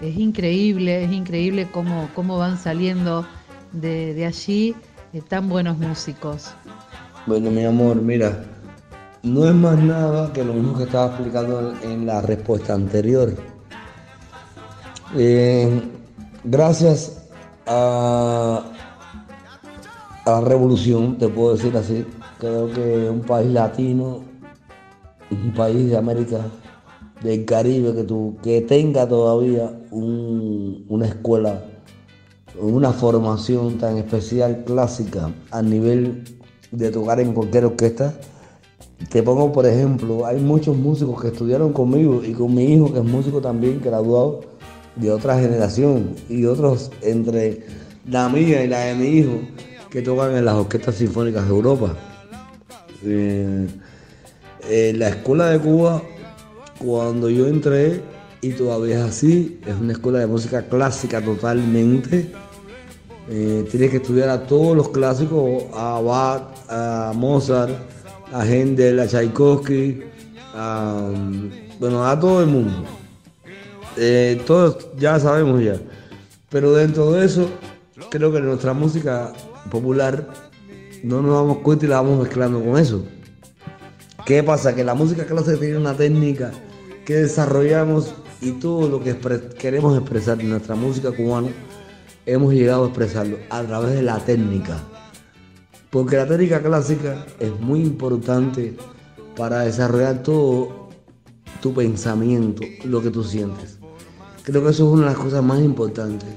es 0.00 0.16
increíble, 0.16 1.04
es 1.04 1.12
increíble 1.12 1.68
cómo, 1.70 2.08
cómo 2.14 2.38
van 2.38 2.58
saliendo 2.58 3.26
de, 3.72 4.24
allí 4.26 4.74
eh, 5.12 5.20
tan 5.26 5.48
buenos 5.48 5.78
músicos. 5.78 6.50
Bueno, 7.26 7.50
mi 7.50 7.64
amor, 7.64 7.96
mira, 7.96 8.44
no 9.22 9.46
es 9.46 9.54
más 9.54 9.78
nada 9.78 10.32
que 10.32 10.44
lo 10.44 10.54
mismo 10.54 10.76
que 10.76 10.84
estaba 10.84 11.08
explicando 11.08 11.74
en 11.82 12.06
la 12.06 12.22
respuesta 12.22 12.74
anterior. 12.74 13.34
Eh, 15.16 15.82
gracias 16.44 17.28
a, 17.66 18.62
la 20.32 20.40
revolución, 20.40 21.18
te 21.18 21.28
puedo 21.28 21.56
decir 21.56 21.76
así. 21.76 22.04
Creo 22.38 22.72
que 22.72 23.08
un 23.10 23.20
país 23.20 23.50
latino, 23.50 24.20
un 25.30 25.52
país 25.52 25.90
de 25.90 25.96
América 25.96 26.38
del 27.22 27.44
Caribe 27.44 27.94
que, 27.94 28.04
tú, 28.04 28.36
que 28.42 28.62
tenga 28.62 29.06
todavía 29.06 29.70
una 29.90 31.06
escuela 31.06 31.62
una 32.58 32.92
formación 32.92 33.78
tan 33.78 33.96
especial 33.96 34.64
clásica 34.64 35.30
a 35.50 35.62
nivel 35.62 36.24
de 36.70 36.90
tocar 36.90 37.20
en 37.20 37.32
cualquier 37.32 37.66
orquesta. 37.66 38.14
Te 39.10 39.22
pongo 39.22 39.50
por 39.50 39.66
ejemplo, 39.66 40.26
hay 40.26 40.40
muchos 40.40 40.76
músicos 40.76 41.20
que 41.20 41.28
estudiaron 41.28 41.72
conmigo 41.72 42.22
y 42.22 42.32
con 42.32 42.54
mi 42.54 42.64
hijo 42.64 42.92
que 42.92 42.98
es 42.98 43.04
músico 43.04 43.40
también 43.40 43.80
graduado 43.82 44.42
de 44.96 45.10
otra 45.10 45.38
generación 45.38 46.14
y 46.28 46.44
otros 46.44 46.90
entre 47.00 47.64
la 48.06 48.28
mía 48.28 48.62
y 48.62 48.68
la 48.68 48.80
de 48.80 48.94
mi 48.94 49.06
hijo 49.06 49.40
que 49.90 50.02
tocan 50.02 50.36
en 50.36 50.44
las 50.44 50.54
orquestas 50.54 50.94
sinfónicas 50.96 51.44
de 51.44 51.50
Europa. 51.50 51.96
Eh, 53.04 53.66
la 54.96 55.08
escuela 55.08 55.50
de 55.50 55.58
Cuba, 55.58 56.02
cuando 56.78 57.28
yo 57.28 57.46
entré, 57.46 58.02
y 58.42 58.50
todavía 58.52 59.00
es 59.00 59.10
así, 59.10 59.60
es 59.66 59.74
una 59.74 59.92
escuela 59.92 60.18
de 60.20 60.26
música 60.26 60.62
clásica 60.62 61.22
totalmente. 61.22 62.32
Eh, 63.28 63.66
tienes 63.70 63.90
que 63.90 63.98
estudiar 63.98 64.28
a 64.28 64.46
todos 64.46 64.76
los 64.76 64.88
clásicos, 64.88 65.64
a 65.74 66.00
Bach, 66.00 66.42
a 66.68 67.12
Mozart, 67.14 67.72
a 68.32 68.46
Händel, 68.46 68.98
a 69.00 69.06
Tchaikovsky, 69.06 70.02
a, 70.54 71.10
bueno, 71.78 72.06
a 72.06 72.18
todo 72.18 72.40
el 72.40 72.46
mundo. 72.46 72.84
Eh, 73.96 74.40
todos 74.46 74.88
ya 74.96 75.20
sabemos 75.20 75.62
ya. 75.62 75.76
Pero 76.48 76.72
dentro 76.72 77.12
de 77.12 77.26
eso, 77.26 77.48
creo 78.10 78.32
que 78.32 78.40
nuestra 78.40 78.72
música 78.72 79.32
popular 79.70 80.28
no 81.02 81.22
nos 81.22 81.34
damos 81.34 81.58
cuenta 81.58 81.86
y 81.86 81.88
la 81.88 82.02
vamos 82.02 82.20
mezclando 82.20 82.62
con 82.62 82.78
eso. 82.78 83.04
¿Qué 84.26 84.42
pasa? 84.42 84.74
Que 84.74 84.84
la 84.84 84.94
música 84.94 85.24
clásica 85.24 85.58
tiene 85.58 85.78
una 85.78 85.94
técnica 85.94 86.52
que 87.04 87.14
desarrollamos 87.14 88.14
y 88.40 88.52
todo 88.52 88.88
lo 88.88 89.02
que 89.02 89.16
queremos 89.58 89.98
expresar 89.98 90.40
en 90.40 90.50
nuestra 90.50 90.74
música 90.74 91.10
cubana, 91.12 91.48
hemos 92.26 92.54
llegado 92.54 92.84
a 92.84 92.86
expresarlo 92.88 93.38
a 93.50 93.62
través 93.62 93.94
de 93.94 94.02
la 94.02 94.18
técnica. 94.18 94.78
Porque 95.90 96.16
la 96.16 96.26
técnica 96.26 96.62
clásica 96.62 97.26
es 97.38 97.58
muy 97.60 97.80
importante 97.80 98.76
para 99.36 99.60
desarrollar 99.60 100.22
todo 100.22 100.88
tu 101.60 101.74
pensamiento, 101.74 102.62
lo 102.84 103.02
que 103.02 103.10
tú 103.10 103.24
sientes. 103.24 103.78
Creo 104.44 104.62
que 104.62 104.70
eso 104.70 104.86
es 104.86 104.92
una 104.92 105.02
de 105.02 105.12
las 105.12 105.18
cosas 105.18 105.42
más 105.42 105.60
importantes. 105.60 106.28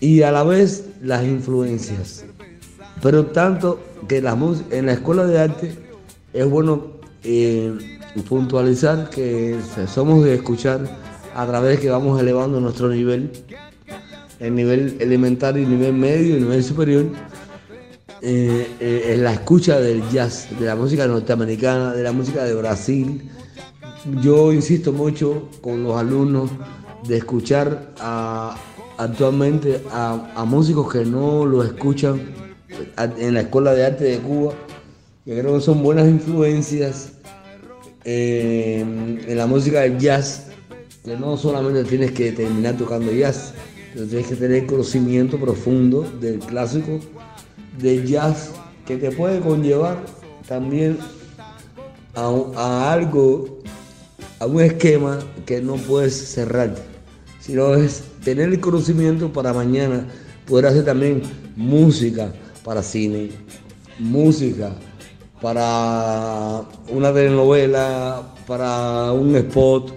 Y 0.00 0.22
a 0.22 0.30
la 0.30 0.44
vez 0.44 0.85
las 1.00 1.24
influencias. 1.24 2.24
Pero 3.02 3.26
tanto 3.26 3.80
que 4.08 4.20
la 4.22 4.36
en 4.70 4.86
la 4.86 4.92
escuela 4.92 5.26
de 5.26 5.38
arte 5.38 5.74
es 6.32 6.48
bueno 6.48 6.96
eh, 7.24 7.76
puntualizar 8.28 9.10
que 9.10 9.58
somos 9.92 10.24
de 10.24 10.34
escuchar 10.34 10.80
a 11.34 11.46
través 11.46 11.80
que 11.80 11.90
vamos 11.90 12.20
elevando 12.20 12.60
nuestro 12.60 12.88
nivel, 12.88 13.30
el 14.40 14.54
nivel 14.54 14.96
elemental 15.00 15.58
y 15.58 15.66
nivel 15.66 15.92
medio 15.92 16.36
y 16.36 16.40
nivel 16.40 16.64
superior, 16.64 17.06
eh, 18.22 18.66
eh, 18.80 19.12
en 19.12 19.24
la 19.24 19.34
escucha 19.34 19.78
del 19.78 20.08
jazz, 20.10 20.48
de 20.58 20.64
la 20.64 20.74
música 20.74 21.06
norteamericana, 21.06 21.92
de 21.92 22.02
la 22.02 22.12
música 22.12 22.44
de 22.44 22.54
Brasil. 22.54 23.30
Yo 24.22 24.52
insisto 24.52 24.92
mucho 24.92 25.50
con 25.60 25.82
los 25.82 25.96
alumnos 25.96 26.50
de 27.06 27.18
escuchar 27.18 27.92
actualmente 28.98 29.82
a, 29.92 30.44
músicos 30.46 30.92
que 30.92 31.04
no 31.04 31.44
lo 31.44 31.62
escuchan 31.62 32.20
en 32.96 33.34
la 33.34 33.40
Escuela 33.40 33.74
de 33.74 33.86
Arte 33.86 34.04
de 34.04 34.18
Cuba, 34.18 34.54
que 35.24 35.38
creo 35.38 35.54
que 35.54 35.60
son 35.60 35.82
buenas 35.82 36.08
influencias 36.08 37.12
eh, 38.04 38.80
en 38.80 39.36
la 39.36 39.46
música 39.46 39.80
del 39.80 39.98
jazz, 39.98 40.48
que 41.04 41.16
no 41.16 41.36
solamente 41.36 41.84
tienes 41.84 42.12
que 42.12 42.32
terminar 42.32 42.76
tocando 42.76 43.12
jazz, 43.12 43.54
pero 43.94 44.06
tienes 44.06 44.26
que 44.26 44.36
tener 44.36 44.66
conocimiento 44.66 45.38
profundo 45.38 46.02
del 46.20 46.38
clásico 46.38 47.00
del 47.78 48.06
jazz 48.06 48.50
que 48.86 48.96
te 48.96 49.10
puede 49.10 49.40
conllevar 49.40 49.98
también 50.46 50.98
a, 52.14 52.92
algo, 52.92 53.58
a 54.38 54.46
un 54.46 54.60
esquema 54.60 55.18
que 55.44 55.60
no 55.60 55.74
puedes 55.76 56.14
cerrar, 56.14 56.74
sino 57.46 57.74
es 57.74 58.02
tener 58.24 58.48
el 58.48 58.58
conocimiento 58.58 59.32
para 59.32 59.52
mañana 59.52 60.04
poder 60.48 60.66
hacer 60.66 60.84
también 60.84 61.22
música 61.54 62.32
para 62.64 62.82
cine, 62.82 63.30
música 64.00 64.72
para 65.40 66.62
una 66.88 67.12
telenovela, 67.12 68.34
para 68.48 69.12
un 69.12 69.36
spot. 69.36 69.92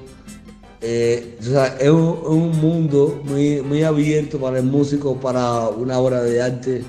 Eh, 0.81 1.37
o 1.39 1.43
sea, 1.43 1.75
es 1.79 1.89
un, 1.89 2.51
mundo 2.61 3.19
muy, 3.25 3.61
muy 3.61 3.81
abierto 3.81 4.39
para 4.39 4.59
el 4.59 4.65
músico, 4.65 5.19
para 5.19 5.69
una 5.69 5.97
obra 5.97 6.21
de 6.21 6.41
arte, 6.41 6.83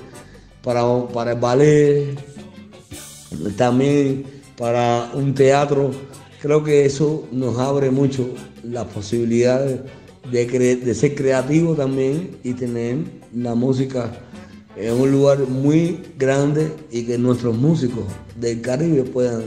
para, 0.63 0.83
para 1.07 1.31
el 1.31 1.39
ballet, 1.39 2.19
también 3.57 4.25
para 4.55 5.09
un 5.15 5.33
teatro. 5.33 5.89
Creo 6.39 6.63
que 6.63 6.85
eso 6.85 7.23
nos 7.31 7.57
abre 7.57 7.89
mucho 7.89 8.29
las 8.63 8.85
posibilidades 8.85 9.79
de, 10.29 10.75
de 10.75 10.95
ser 10.95 11.15
creativo 11.15 11.75
también 11.75 12.37
y 12.43 12.53
tener 12.53 12.97
la 13.33 13.55
música 13.55 14.11
en 14.75 14.99
un 14.99 15.11
lugar 15.11 15.39
muy 15.39 16.03
grande 16.17 16.73
y 16.91 17.05
que 17.05 17.17
nuestros 17.17 17.55
músicos 17.57 18.05
del 18.35 18.61
Caribe 18.61 19.03
puedan 19.03 19.43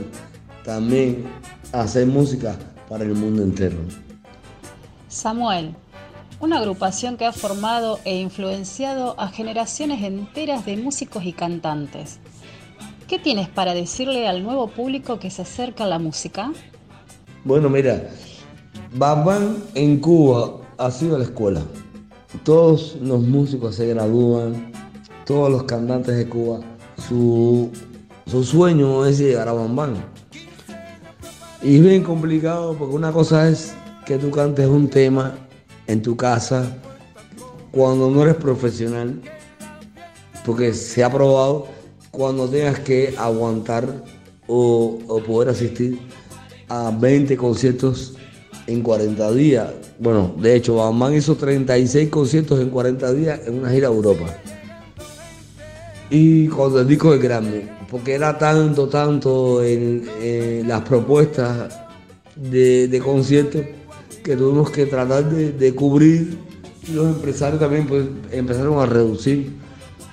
también 0.63 1.25
hacer 1.71 2.05
música 2.07 2.57
para 2.89 3.03
el 3.03 3.13
mundo 3.15 3.43
entero. 3.43 3.77
Samuel, 5.07 5.75
una 6.39 6.57
agrupación 6.57 7.17
que 7.17 7.25
ha 7.25 7.31
formado 7.31 7.99
e 8.03 8.17
influenciado 8.17 9.19
a 9.19 9.29
generaciones 9.29 10.03
enteras 10.03 10.65
de 10.65 10.77
músicos 10.77 11.25
y 11.25 11.33
cantantes. 11.33 12.19
¿Qué 13.07 13.19
tienes 13.19 13.47
para 13.47 13.73
decirle 13.73 14.27
al 14.27 14.43
nuevo 14.43 14.67
público 14.67 15.19
que 15.19 15.29
se 15.29 15.43
acerca 15.43 15.83
a 15.83 15.87
la 15.87 15.99
música? 15.99 16.51
Bueno, 17.43 17.69
mira, 17.69 18.09
Bam 18.93 19.57
en 19.75 19.99
Cuba 19.99 20.64
ha 20.77 20.91
sido 20.91 21.17
la 21.17 21.25
escuela. 21.25 21.61
Todos 22.43 22.97
los 23.01 23.21
músicos 23.21 23.75
se 23.75 23.87
gradúan, 23.87 24.71
todos 25.25 25.51
los 25.51 25.63
cantantes 25.63 26.17
de 26.17 26.27
Cuba, 26.27 26.59
su, 27.07 27.71
sueño 28.43 29.05
es 29.05 29.17
llegar 29.17 29.47
a 29.47 29.53
Bambán. 29.53 29.95
Y 31.63 31.77
es 31.77 31.81
bien 31.81 32.03
complicado 32.03 32.75
porque 32.77 32.95
una 32.95 33.11
cosa 33.11 33.49
es 33.49 33.73
que 34.05 34.17
tú 34.17 34.29
cantes 34.29 34.67
un 34.67 34.89
tema 34.89 35.35
en 35.87 36.01
tu 36.01 36.15
casa 36.15 36.77
cuando 37.71 38.09
no 38.09 38.23
eres 38.23 38.35
profesional, 38.35 39.21
porque 40.45 40.73
se 40.73 41.03
ha 41.03 41.11
probado 41.11 41.67
cuando 42.11 42.47
tengas 42.47 42.79
que 42.79 43.15
aguantar 43.17 44.03
o, 44.47 44.99
poder 45.25 45.49
asistir 45.49 45.99
a 46.69 46.91
20 46.91 47.35
conciertos 47.35 48.14
en 48.67 48.81
40 48.81 49.31
días. 49.33 49.69
Bueno, 49.99 50.33
de 50.37 50.55
hecho, 50.55 50.75
Bambán 50.75 51.13
hizo 51.13 51.35
36 51.35 52.09
conciertos 52.09 52.59
en 52.59 52.69
40 52.69 53.13
días 53.13 53.39
en 53.45 53.59
una 53.59 53.69
gira 53.69 53.87
a 53.87 53.91
Europa. 53.91 54.25
Y 56.09 56.47
cuando 56.47 56.81
el 56.81 56.87
disco 56.87 57.13
es 57.13 57.21
grande, 57.21 57.67
porque 57.89 58.13
era 58.13 58.37
tanto, 58.37 58.87
tanto 58.87 59.63
en, 59.63 60.67
las 60.67 60.81
propuestas 60.81 61.73
de, 62.35 62.87
de, 62.87 62.99
conciertos 62.99 63.61
que 64.23 64.35
tuvimos 64.35 64.69
que 64.69 64.85
tratar 64.85 65.29
de, 65.29 65.75
cubrir. 65.75 66.37
Y 66.87 66.93
los 66.93 67.07
empresarios 67.07 67.59
también 67.59 67.87
pues, 67.87 68.05
empezaron 68.31 68.79
a 68.79 68.85
reducir 68.85 69.65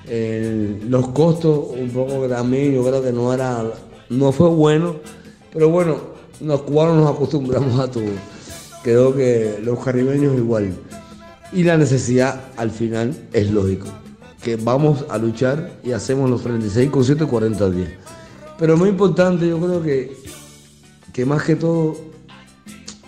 eh, 0.06 0.80
los 0.88 1.08
costos 1.08 1.68
un 1.78 1.88
poco 1.90 2.22
que 2.22 2.28
también 2.28 2.74
yo 2.74 2.82
creo 2.82 3.02
que 3.02 3.12
no 3.12 3.32
era 3.32 3.64
no 4.10 4.32
fue 4.32 4.48
bueno 4.48 4.96
pero 5.52 5.68
bueno 5.68 5.96
los 6.40 6.62
cubanos 6.62 6.96
nos 6.96 7.14
acostumbramos 7.14 7.78
a 7.78 7.88
todo 7.88 8.02
creo 8.82 9.14
que 9.14 9.60
los 9.62 9.82
caribeños 9.84 10.36
igual 10.36 10.72
y 11.52 11.62
la 11.64 11.76
necesidad 11.76 12.48
al 12.56 12.70
final 12.70 13.14
es 13.32 13.50
lógico 13.50 13.86
que 14.42 14.56
vamos 14.56 15.04
a 15.08 15.18
luchar 15.18 15.78
y 15.84 15.92
hacemos 15.92 16.28
los 16.28 16.42
36 16.42 16.90
conciertos 16.90 17.28
40 17.28 17.70
días. 17.70 17.90
Pero 18.58 18.76
muy 18.76 18.88
importante, 18.88 19.48
yo 19.48 19.58
creo 19.58 19.82
que, 19.82 20.16
que 21.12 21.24
más 21.24 21.44
que 21.44 21.56
todo, 21.56 21.96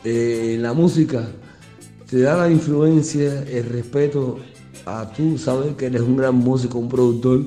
eh, 0.04 0.56
la 0.60 0.72
música 0.72 1.26
te 2.08 2.20
da 2.20 2.37
la 2.37 2.50
influencia, 2.50 3.42
el 3.42 3.64
respeto 3.64 4.38
a 4.87 5.10
tú, 5.10 5.37
saber 5.37 5.74
que 5.74 5.87
eres 5.87 6.02
un 6.02 6.16
gran 6.16 6.37
músico, 6.37 6.78
un 6.78 6.88
productor. 6.88 7.42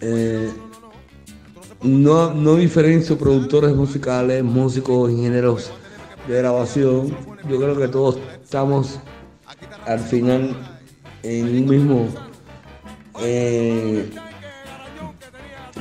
Eh, 0.00 0.50
no, 1.82 2.34
no 2.34 2.56
diferencio 2.56 3.16
productores 3.16 3.74
musicales, 3.74 4.42
músicos, 4.42 5.10
ingenieros 5.10 5.70
de 6.28 6.38
grabación. 6.38 7.16
Yo 7.48 7.58
creo 7.58 7.76
que 7.76 7.88
todos 7.88 8.18
estamos 8.42 8.98
al 9.86 10.00
final 10.00 10.56
en 11.22 11.44
un 11.46 11.68
mismo 11.68 12.08
eh, 13.22 14.10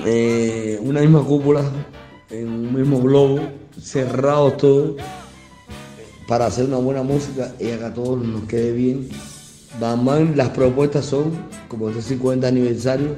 eh, 0.06 0.80
una 0.82 1.02
misma 1.02 1.22
cúpula, 1.22 1.64
en 2.30 2.48
un 2.48 2.74
mismo 2.74 3.02
globo, 3.02 3.40
cerrados 3.82 4.58
todos, 4.58 4.96
para 6.28 6.48
hacer 6.48 6.66
una 6.66 6.78
buena 6.78 7.04
música 7.04 7.54
y 7.60 7.66
que 7.66 7.84
a 7.84 7.94
todos 7.94 8.20
nos 8.26 8.44
quede 8.44 8.72
bien 8.72 9.10
Bam 9.80 10.36
las 10.36 10.50
propuestas 10.50 11.06
son, 11.06 11.32
como 11.68 11.90
este 11.90 12.02
50 12.02 12.48
aniversario, 12.48 13.16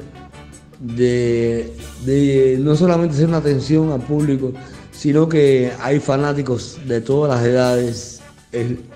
de, 0.80 1.74
de 2.06 2.58
no 2.62 2.76
solamente 2.76 3.16
hacer 3.16 3.28
una 3.28 3.38
atención 3.38 3.92
al 3.92 4.02
público, 4.02 4.54
sino 4.98 5.28
que 5.28 5.72
hay 5.82 6.00
fanáticos 6.00 6.80
de 6.88 7.02
todas 7.02 7.38
las 7.38 7.46
edades, 7.46 8.22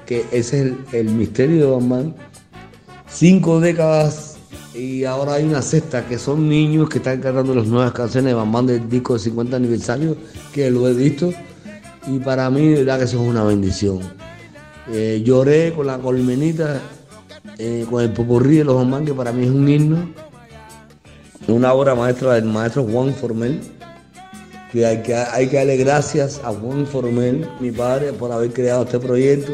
que 0.06 0.26
ese 0.32 0.74
es 0.92 0.94
el, 0.94 1.06
misterio 1.10 1.66
de 1.66 1.88
Bam 1.88 2.14
Cinco 3.12 3.60
décadas 3.60 4.38
y 4.74 5.04
ahora 5.04 5.34
hay 5.34 5.44
una 5.44 5.62
sexta 5.62 6.06
que 6.08 6.18
son 6.18 6.48
niños 6.48 6.90
que 6.90 7.00
están 7.00 7.20
cantando 7.20 7.54
las 7.54 7.68
nuevas 7.68 7.92
canciones 7.92 8.34
de 8.34 8.34
Bam 8.34 8.66
del 8.66 8.90
disco 8.90 9.14
de 9.14 9.20
50 9.20 9.56
aniversario, 9.56 10.16
que 10.54 10.72
lo 10.72 10.88
he 10.88 10.94
visto, 10.94 11.34
y 12.08 12.20
para 12.20 12.50
mí, 12.50 12.68
de 12.68 12.76
verdad 12.80 13.00
que 13.00 13.06
eso 13.06 13.22
es 13.22 13.28
una 13.28 13.44
bendición. 13.44 14.00
Eh, 14.92 15.22
lloré 15.26 15.74
con 15.74 15.88
la 15.88 15.98
colmenita, 15.98 16.80
eh, 17.58 17.86
con 17.90 18.02
el 18.02 18.12
popurrí 18.12 18.58
de 18.58 18.64
los 18.64 18.90
Bam 18.90 19.06
que 19.06 19.14
para 19.14 19.32
mí 19.34 19.44
es 19.44 19.52
un 19.52 19.68
himno, 19.68 20.10
una 21.48 21.74
obra 21.74 21.96
maestra 21.96 22.36
del 22.36 22.46
maestro 22.46 22.84
Juan 22.84 23.14
Formel 23.14 23.60
que 24.72 24.86
hay, 24.86 25.02
que 25.02 25.16
hay 25.16 25.48
que 25.48 25.58
darle 25.58 25.78
gracias 25.78 26.40
a 26.44 26.54
Juan 26.54 26.86
Formel, 26.86 27.48
mi 27.60 27.72
padre, 27.72 28.14
por 28.14 28.32
haber 28.32 28.54
creado 28.54 28.84
este 28.84 29.00
proyecto, 29.00 29.52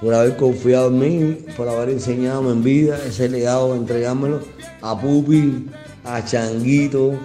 por 0.00 0.14
haber 0.14 0.36
confiado 0.36 0.88
en 0.88 0.98
mí, 0.98 1.38
por 1.56 1.68
haber 1.68 1.90
enseñado 1.90 2.50
en 2.50 2.62
vida 2.62 2.98
ese 3.06 3.28
legado, 3.28 3.74
entregármelo 3.74 4.40
a 4.82 5.00
Pupi, 5.00 5.66
a 6.04 6.24
Changuito, 6.24 7.18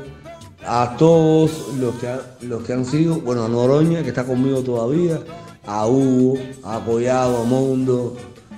a 0.64 0.96
todos 0.98 1.70
los 1.80 1.96
que, 1.96 2.08
los 2.42 2.64
que 2.64 2.74
han 2.74 2.86
sido, 2.86 3.20
bueno, 3.20 3.46
a 3.46 3.50
Noroña, 3.50 4.04
que 4.04 4.10
está 4.10 4.24
conmigo 4.24 4.62
todavía, 4.62 5.20
a 5.66 5.88
Hugo, 5.88 6.38
a 6.64 6.84
Collado, 6.86 7.42
a 7.42 7.44
Mondo, 7.46 8.16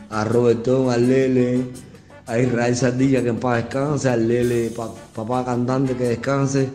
a 0.09 0.25
Robertón, 0.25 0.89
a 0.89 0.97
Lele, 0.97 1.63
a 2.25 2.37
Israel 2.39 2.75
Sardilla, 2.75 3.21
que 3.21 3.29
en 3.29 3.39
paz 3.39 3.63
descanse, 3.63 4.09
a 4.09 4.17
Lele, 4.17 4.73
papá 5.15 5.45
cantante, 5.45 5.95
que 5.95 6.09
descanse 6.09 6.69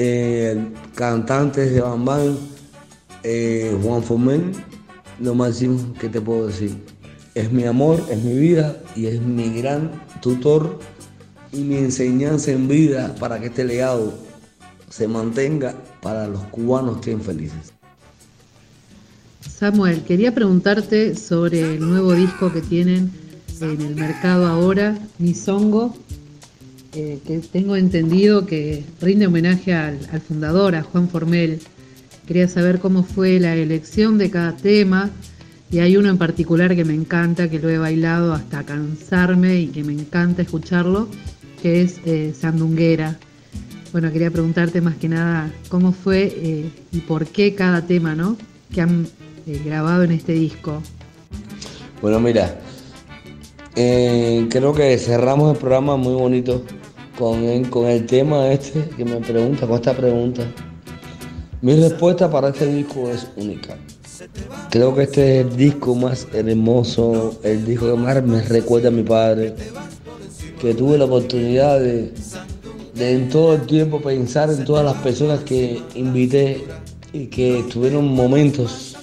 eh, 0.00 0.56
cantantes 0.94 1.72
de 1.72 1.80
Bambán, 1.80 2.38
eh, 3.24 3.76
Juan 3.82 4.00
Fomén, 4.00 4.52
lo 5.18 5.34
máximo 5.34 5.92
que 5.94 6.08
te 6.08 6.20
puedo 6.20 6.46
decir. 6.46 6.76
Es 7.34 7.50
mi 7.50 7.64
amor, 7.64 8.00
es 8.08 8.22
mi 8.22 8.38
vida 8.38 8.80
y 8.94 9.06
es 9.06 9.20
mi 9.20 9.50
gran 9.60 9.90
tutor 10.22 10.78
y 11.52 11.62
mi 11.62 11.78
enseñanza 11.78 12.52
en 12.52 12.68
vida 12.68 13.12
para 13.18 13.40
que 13.40 13.46
este 13.46 13.64
legado 13.64 14.14
se 14.88 15.08
mantenga 15.08 15.74
para 16.00 16.28
los 16.28 16.44
cubanos 16.44 17.00
que 17.00 17.10
estén 17.10 17.20
felices. 17.20 17.72
Samuel, 19.40 20.04
quería 20.04 20.32
preguntarte 20.32 21.16
sobre 21.16 21.74
el 21.74 21.80
nuevo 21.80 22.12
disco 22.12 22.52
que 22.52 22.60
tienen 22.60 23.10
en 23.60 23.80
el 23.80 23.96
mercado 23.96 24.46
ahora, 24.46 24.96
Misongo, 25.18 25.96
eh, 26.94 27.18
que 27.26 27.38
tengo 27.40 27.76
entendido 27.76 28.46
que 28.46 28.82
rinde 29.02 29.26
homenaje 29.26 29.74
al, 29.74 29.98
fundador, 30.26 30.74
a 30.74 30.82
Juan 30.82 31.10
Formel. 31.10 31.60
Quería 32.26 32.48
saber 32.48 32.78
cómo 32.78 33.02
fue 33.02 33.38
la 33.38 33.54
elección 33.54 34.16
de 34.16 34.30
cada 34.30 34.56
tema 34.56 35.10
y 35.70 35.80
hay 35.80 35.98
uno 35.98 36.08
en 36.08 36.16
particular 36.16 36.74
que 36.74 36.86
me 36.86 36.94
encanta, 36.94 37.50
que 37.50 37.58
lo 37.58 37.68
he 37.68 37.76
bailado 37.76 38.32
hasta 38.32 38.64
cansarme 38.64 39.60
y 39.60 39.66
que 39.66 39.84
me 39.84 39.92
encanta 39.92 40.40
escucharlo, 40.40 41.08
que 41.60 41.82
es 41.82 42.00
eh, 42.06 42.32
Sandunguera. 42.34 43.18
Bueno, 43.92 44.10
quería 44.10 44.30
preguntarte 44.30 44.80
más 44.80 44.96
que 44.96 45.10
nada 45.10 45.52
cómo 45.68 45.92
fue 45.92 46.32
eh, 46.36 46.70
y 46.90 47.00
por 47.00 47.26
qué 47.26 47.54
cada 47.54 47.86
tema 47.86 48.14
¿no? 48.14 48.38
que 48.72 48.80
han 48.80 49.06
grabado 49.46 50.04
en 50.04 50.12
este 50.12 50.32
disco. 50.32 50.82
Bueno, 52.00 52.18
mira, 52.18 52.58
creo 53.74 54.72
que 54.72 54.96
cerramos 54.96 55.52
el 55.52 55.58
programa 55.58 55.96
muy 55.96 56.14
bonito 56.14 56.64
con 57.18 57.64
con 57.64 57.86
el 57.86 58.06
tema 58.06 58.52
este 58.52 58.88
que 58.96 59.04
me 59.04 59.16
pregunta, 59.16 59.66
con 59.66 59.76
esta 59.76 59.92
pregunta. 59.92 60.42
Mi 61.60 61.74
respuesta 61.74 62.30
para 62.30 62.50
este 62.50 62.72
disco 62.72 63.10
es 63.10 63.26
única. 63.36 63.76
Creo 64.70 64.94
que 64.94 65.02
este 65.02 65.40
es 65.40 65.46
el 65.46 65.56
disco 65.56 65.96
más 65.96 66.28
hermoso, 66.32 67.34
el 67.42 67.64
disco 67.66 67.86
que 67.86 68.00
más 68.00 68.22
me 68.22 68.40
recuerda 68.42 68.88
a 68.88 68.92
mi 68.92 69.02
padre, 69.02 69.54
que 70.60 70.74
tuve 70.74 70.96
la 70.96 71.06
oportunidad 71.06 71.80
de, 71.80 72.12
de 72.94 73.12
en 73.12 73.28
todo 73.28 73.54
el 73.54 73.66
tiempo 73.66 74.00
pensar 74.00 74.50
en 74.50 74.64
todas 74.64 74.84
las 74.84 74.96
personas 75.02 75.40
que 75.40 75.82
invité 75.96 76.64
y 77.12 77.26
que 77.26 77.64
tuvieron 77.72 78.06
momentos 78.14 78.96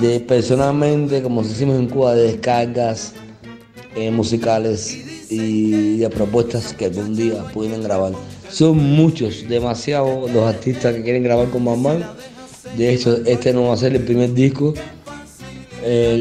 de 0.00 0.20
personalmente, 0.20 1.22
como 1.22 1.42
decimos 1.42 1.78
en 1.78 1.88
Cuba, 1.88 2.14
de 2.14 2.32
descargas 2.32 3.14
eh, 3.96 4.10
musicales 4.10 5.07
y 5.30 5.98
de 5.98 6.10
propuestas 6.10 6.72
que 6.72 6.86
algún 6.86 7.16
día 7.16 7.44
pueden 7.52 7.82
grabar. 7.82 8.12
Son 8.50 8.76
muchos, 8.76 9.48
demasiados 9.48 10.30
los 10.30 10.44
artistas 10.44 10.94
que 10.94 11.02
quieren 11.02 11.22
grabar 11.22 11.48
con 11.50 11.64
Mamá. 11.64 12.16
De 12.76 12.92
hecho, 12.92 13.18
este 13.26 13.52
no 13.52 13.64
va 13.64 13.74
a 13.74 13.76
ser 13.76 13.94
el 13.94 14.02
primer 14.02 14.32
disco 14.34 14.74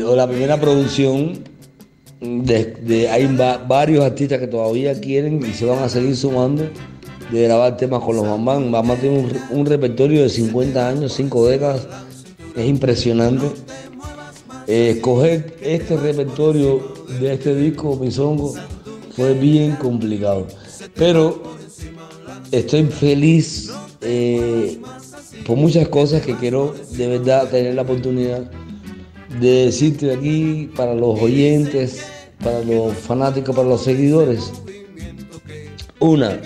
o 0.05 0.15
la 0.15 0.27
primera 0.27 0.59
producción. 0.59 1.39
De, 2.19 3.07
hay 3.11 3.27
varios 3.67 4.03
artistas 4.03 4.39
que 4.39 4.47
todavía 4.47 4.99
quieren 4.99 5.39
y 5.45 5.53
se 5.53 5.65
van 5.65 5.83
a 5.83 5.89
seguir 5.89 6.15
sumando 6.15 6.63
de 7.31 7.43
grabar 7.43 7.77
temas 7.77 8.01
con 8.03 8.15
los 8.15 8.25
Mamá. 8.25 8.59
Mamá 8.59 8.95
tiene 8.95 9.25
un, 9.51 9.65
repertorio 9.65 10.23
de 10.23 10.29
50 10.29 10.89
años, 10.89 11.13
5 11.13 11.47
décadas. 11.47 11.87
Es 12.55 12.67
impresionante. 12.67 13.45
Eh, 14.67 14.95
escoger 14.97 15.55
este 15.61 15.95
repertorio 15.95 16.81
de 17.19 17.33
este 17.33 17.55
disco, 17.55 17.95
Misongo, 17.95 18.53
fue 19.17 19.33
bien 19.33 19.75
complicado. 19.77 20.45
Pero 20.93 21.41
estoy 22.51 22.83
feliz 22.85 23.71
eh, 24.01 24.79
por 25.45 25.57
muchas 25.57 25.87
cosas 25.87 26.21
que 26.21 26.35
quiero 26.35 26.75
de 26.91 27.07
verdad 27.07 27.49
tener 27.49 27.73
la 27.73 27.81
oportunidad 27.81 28.49
de 29.39 29.65
decirte 29.65 30.13
aquí 30.13 30.69
para 30.75 30.93
los 30.93 31.19
oyentes, 31.19 31.99
para 32.43 32.61
los 32.61 32.95
fanáticos, 32.95 33.55
para 33.55 33.67
los 33.67 33.81
seguidores. 33.81 34.51
Una, 35.99 36.39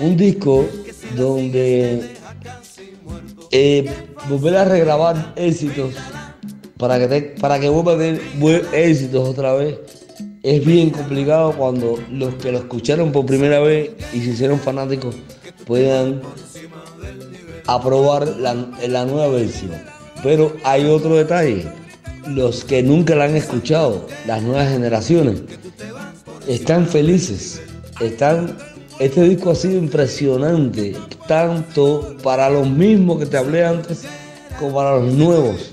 un 0.00 0.16
disco 0.16 0.64
donde 1.16 2.00
eh, 3.50 3.90
volver 4.30 4.56
a 4.56 4.64
regrabar 4.64 5.34
éxitos 5.36 5.92
para 6.78 6.98
que, 6.98 7.34
para 7.38 7.60
que 7.60 7.68
vuelva 7.68 7.92
a 7.92 7.98
tener 7.98 8.22
éxitos 8.72 9.28
otra 9.28 9.52
vez 9.52 9.78
es 10.46 10.64
bien 10.64 10.90
complicado 10.90 11.52
cuando 11.54 11.98
los 12.08 12.36
que 12.36 12.52
lo 12.52 12.58
escucharon 12.58 13.10
por 13.10 13.26
primera 13.26 13.58
vez 13.58 13.90
y 14.12 14.20
se 14.20 14.30
hicieron 14.30 14.60
fanáticos 14.60 15.16
puedan 15.66 16.22
aprobar 17.66 18.28
la, 18.38 18.54
nueva 19.04 19.26
versión. 19.26 19.72
Pero 20.22 20.56
hay 20.62 20.84
otro 20.84 21.16
detalle, 21.16 21.66
los 22.28 22.62
que 22.62 22.80
nunca 22.80 23.16
la 23.16 23.24
han 23.24 23.34
escuchado, 23.34 24.06
las 24.24 24.40
nuevas 24.40 24.70
generaciones, 24.70 25.42
están 26.46 26.86
felices, 26.86 27.60
están... 28.00 28.56
Este 29.00 29.22
disco 29.24 29.50
ha 29.50 29.54
sido 29.56 29.78
impresionante, 29.78 30.94
tanto 31.26 32.16
para 32.22 32.48
los 32.48 32.70
mismos 32.70 33.18
que 33.18 33.26
te 33.26 33.36
hablé 33.36 33.66
antes, 33.66 34.04
como 34.60 34.76
para 34.76 34.96
los 34.96 35.12
nuevos 35.12 35.72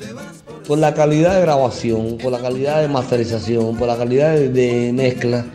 por 0.68 0.78
la 0.78 0.94
calidad 0.94 1.36
de 1.36 1.42
grabación, 1.42 2.18
por 2.18 2.32
la 2.32 2.40
calidad 2.40 2.82
de 2.82 2.88
masterización, 2.88 3.78
por 3.78 3.88
la 3.88 3.98
calidad 3.98 4.36
de, 4.36 4.92
mezcla, 4.94 5.46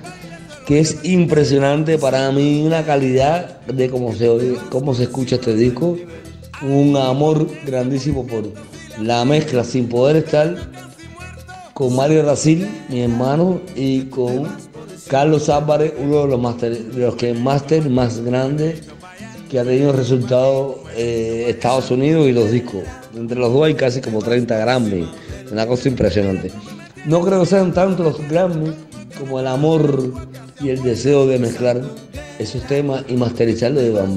que 0.66 0.80
es 0.80 1.04
impresionante 1.04 1.98
para 1.98 2.30
mí, 2.32 2.62
una 2.64 2.84
calidad 2.84 3.60
de 3.66 3.88
cómo 3.88 4.14
se 4.14 4.56
cómo 4.70 4.94
se 4.94 5.04
escucha 5.04 5.36
este 5.36 5.54
disco, 5.54 5.96
un 6.62 6.96
amor 6.96 7.46
grandísimo 7.64 8.26
por 8.26 8.52
la 9.00 9.24
mezcla 9.24 9.64
sin 9.64 9.88
poder 9.88 10.16
estar 10.16 10.56
con 11.72 11.94
Mario 11.94 12.24
Racil, 12.24 12.68
mi 12.88 13.02
hermano, 13.02 13.60
y 13.76 14.06
con 14.06 14.48
Carlos 15.08 15.48
Álvarez, 15.48 15.94
uno 15.98 16.22
de 16.22 16.28
los, 16.28 16.40
master, 16.40 16.76
de 16.76 17.06
los 17.06 17.14
que 17.14 17.32
máster 17.32 17.88
más 17.88 18.20
grandes 18.20 18.82
que 19.48 19.58
ha 19.58 19.64
tenido 19.64 19.92
resultados 19.92 20.76
eh, 20.96 21.46
Estados 21.48 21.90
Unidos 21.90 22.26
y 22.26 22.32
los 22.32 22.50
discos. 22.50 22.82
Entre 23.18 23.38
los 23.38 23.52
dos 23.52 23.66
hay 23.66 23.74
casi 23.74 24.00
como 24.00 24.20
30 24.20 24.56
Grammy, 24.58 25.10
una 25.50 25.66
cosa 25.66 25.88
impresionante. 25.88 26.52
No 27.04 27.20
creo 27.22 27.40
que 27.40 27.46
sean 27.46 27.72
tanto 27.74 28.04
los 28.04 28.28
Grammy 28.28 28.72
como 29.18 29.40
el 29.40 29.48
amor 29.48 30.12
y 30.60 30.68
el 30.68 30.82
deseo 30.82 31.26
de 31.26 31.38
mezclar 31.38 31.82
esos 32.38 32.62
temas 32.68 33.04
y 33.08 33.14
masterizarlos 33.14 33.82
de 33.82 33.90
Bam 33.90 34.14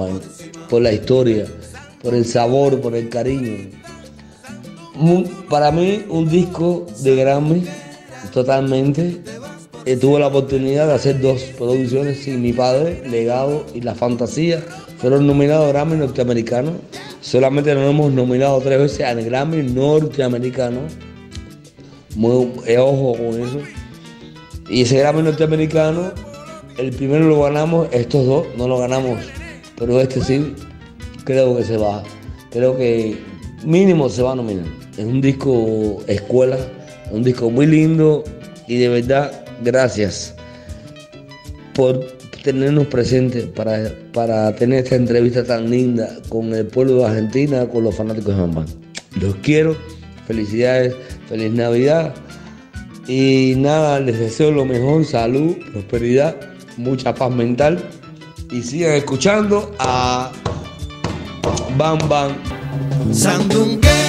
por 0.70 0.84
la 0.84 0.94
historia, 0.94 1.46
por 2.04 2.14
el 2.14 2.26
sabor, 2.26 2.80
por 2.80 2.96
el 2.96 3.10
cariño. 3.10 3.70
Para 5.50 5.72
mí 5.72 6.06
un 6.10 6.30
disco 6.30 6.86
de 7.00 7.16
Grammy 7.16 7.66
totalmente. 8.32 9.22
Eh, 9.86 9.98
tuve 9.98 10.20
la 10.20 10.28
oportunidad 10.28 10.86
de 10.86 10.94
hacer 10.94 11.20
dos 11.20 11.42
producciones 11.58 12.20
sin 12.20 12.40
mi 12.40 12.54
padre, 12.54 13.02
Legado 13.10 13.66
y 13.74 13.82
La 13.82 13.96
Fantasía, 13.96 14.64
fueron 15.02 15.26
nominados 15.26 15.68
Grammy 15.74 15.98
norteamericano. 15.98 16.74
Solamente 17.22 17.74
nos 17.74 17.90
hemos 17.90 18.12
nominado 18.14 18.62
tres 18.62 18.80
veces 18.80 19.02
al 19.02 19.24
Grammy 19.24 19.64
norteamericano. 19.64 20.82
Muy, 22.16 22.52
eh, 22.68 22.78
ojo 22.78 23.18
con 23.18 23.42
eso. 23.42 23.60
Y 24.70 24.84
ese 24.84 25.00
Grammy 25.00 25.24
norteamericano, 25.24 26.12
el 26.78 26.92
primero 26.92 27.26
lo 27.26 27.42
ganamos, 27.42 27.88
estos 27.92 28.26
dos 28.26 28.46
no 28.58 28.68
lo 28.68 28.78
ganamos, 28.78 29.20
pero 29.78 30.00
este 30.00 30.22
sí, 30.22 30.54
creo 31.24 31.58
que 31.58 31.64
se 31.64 31.78
va. 31.78 32.04
Creo 32.52 32.78
que 32.78 33.18
mínimo 33.64 34.08
se 34.08 34.22
va 34.22 34.34
a 34.34 34.36
nominar. 34.36 34.66
Es 34.98 35.06
un 35.06 35.20
disco 35.20 36.04
escuela, 36.08 36.58
un 37.12 37.24
disco 37.24 37.50
muy 37.50 37.66
lindo 37.66 38.24
y 38.68 38.78
de 38.78 38.90
verdad, 38.90 39.46
gracias 39.64 40.36
por 41.74 42.21
tenernos 42.44 42.88
presentes 42.88 43.46
para, 43.46 43.92
para 44.14 44.56
tener 44.56 44.84
esta 44.84 44.96
entrevista 44.96 45.44
tan 45.44 45.70
linda 45.70 46.18
con 46.30 46.54
el 46.54 46.66
pueblo 46.66 46.98
de 46.98 47.06
Argentina, 47.06 47.68
con 47.68 47.84
los 47.84 47.96
fanáticos 47.96 48.36
de 48.36 48.42
Bambán. 48.42 48.66
Los 49.20 49.36
quiero, 49.38 49.76
felicidades, 50.28 50.96
feliz 51.28 51.52
Navidad 51.52 52.14
y 53.08 53.56
nada, 53.58 54.00
les 54.00 54.20
deseo 54.20 54.52
lo 54.52 54.66
mejor, 54.66 55.06
salud, 55.06 55.56
prosperidad, 55.72 56.36
mucha 56.78 57.14
paz 57.14 57.32
mental 57.32 57.84
y 58.52 58.62
sigan 58.62 58.94
escuchando 58.94 59.74
a 59.80 60.32
Bam 61.78 62.00
Bam. 62.08 62.36
Sandunguera. 63.12 64.01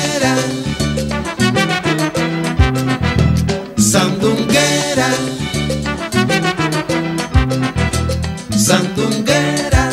Sandunguera. 8.73 9.92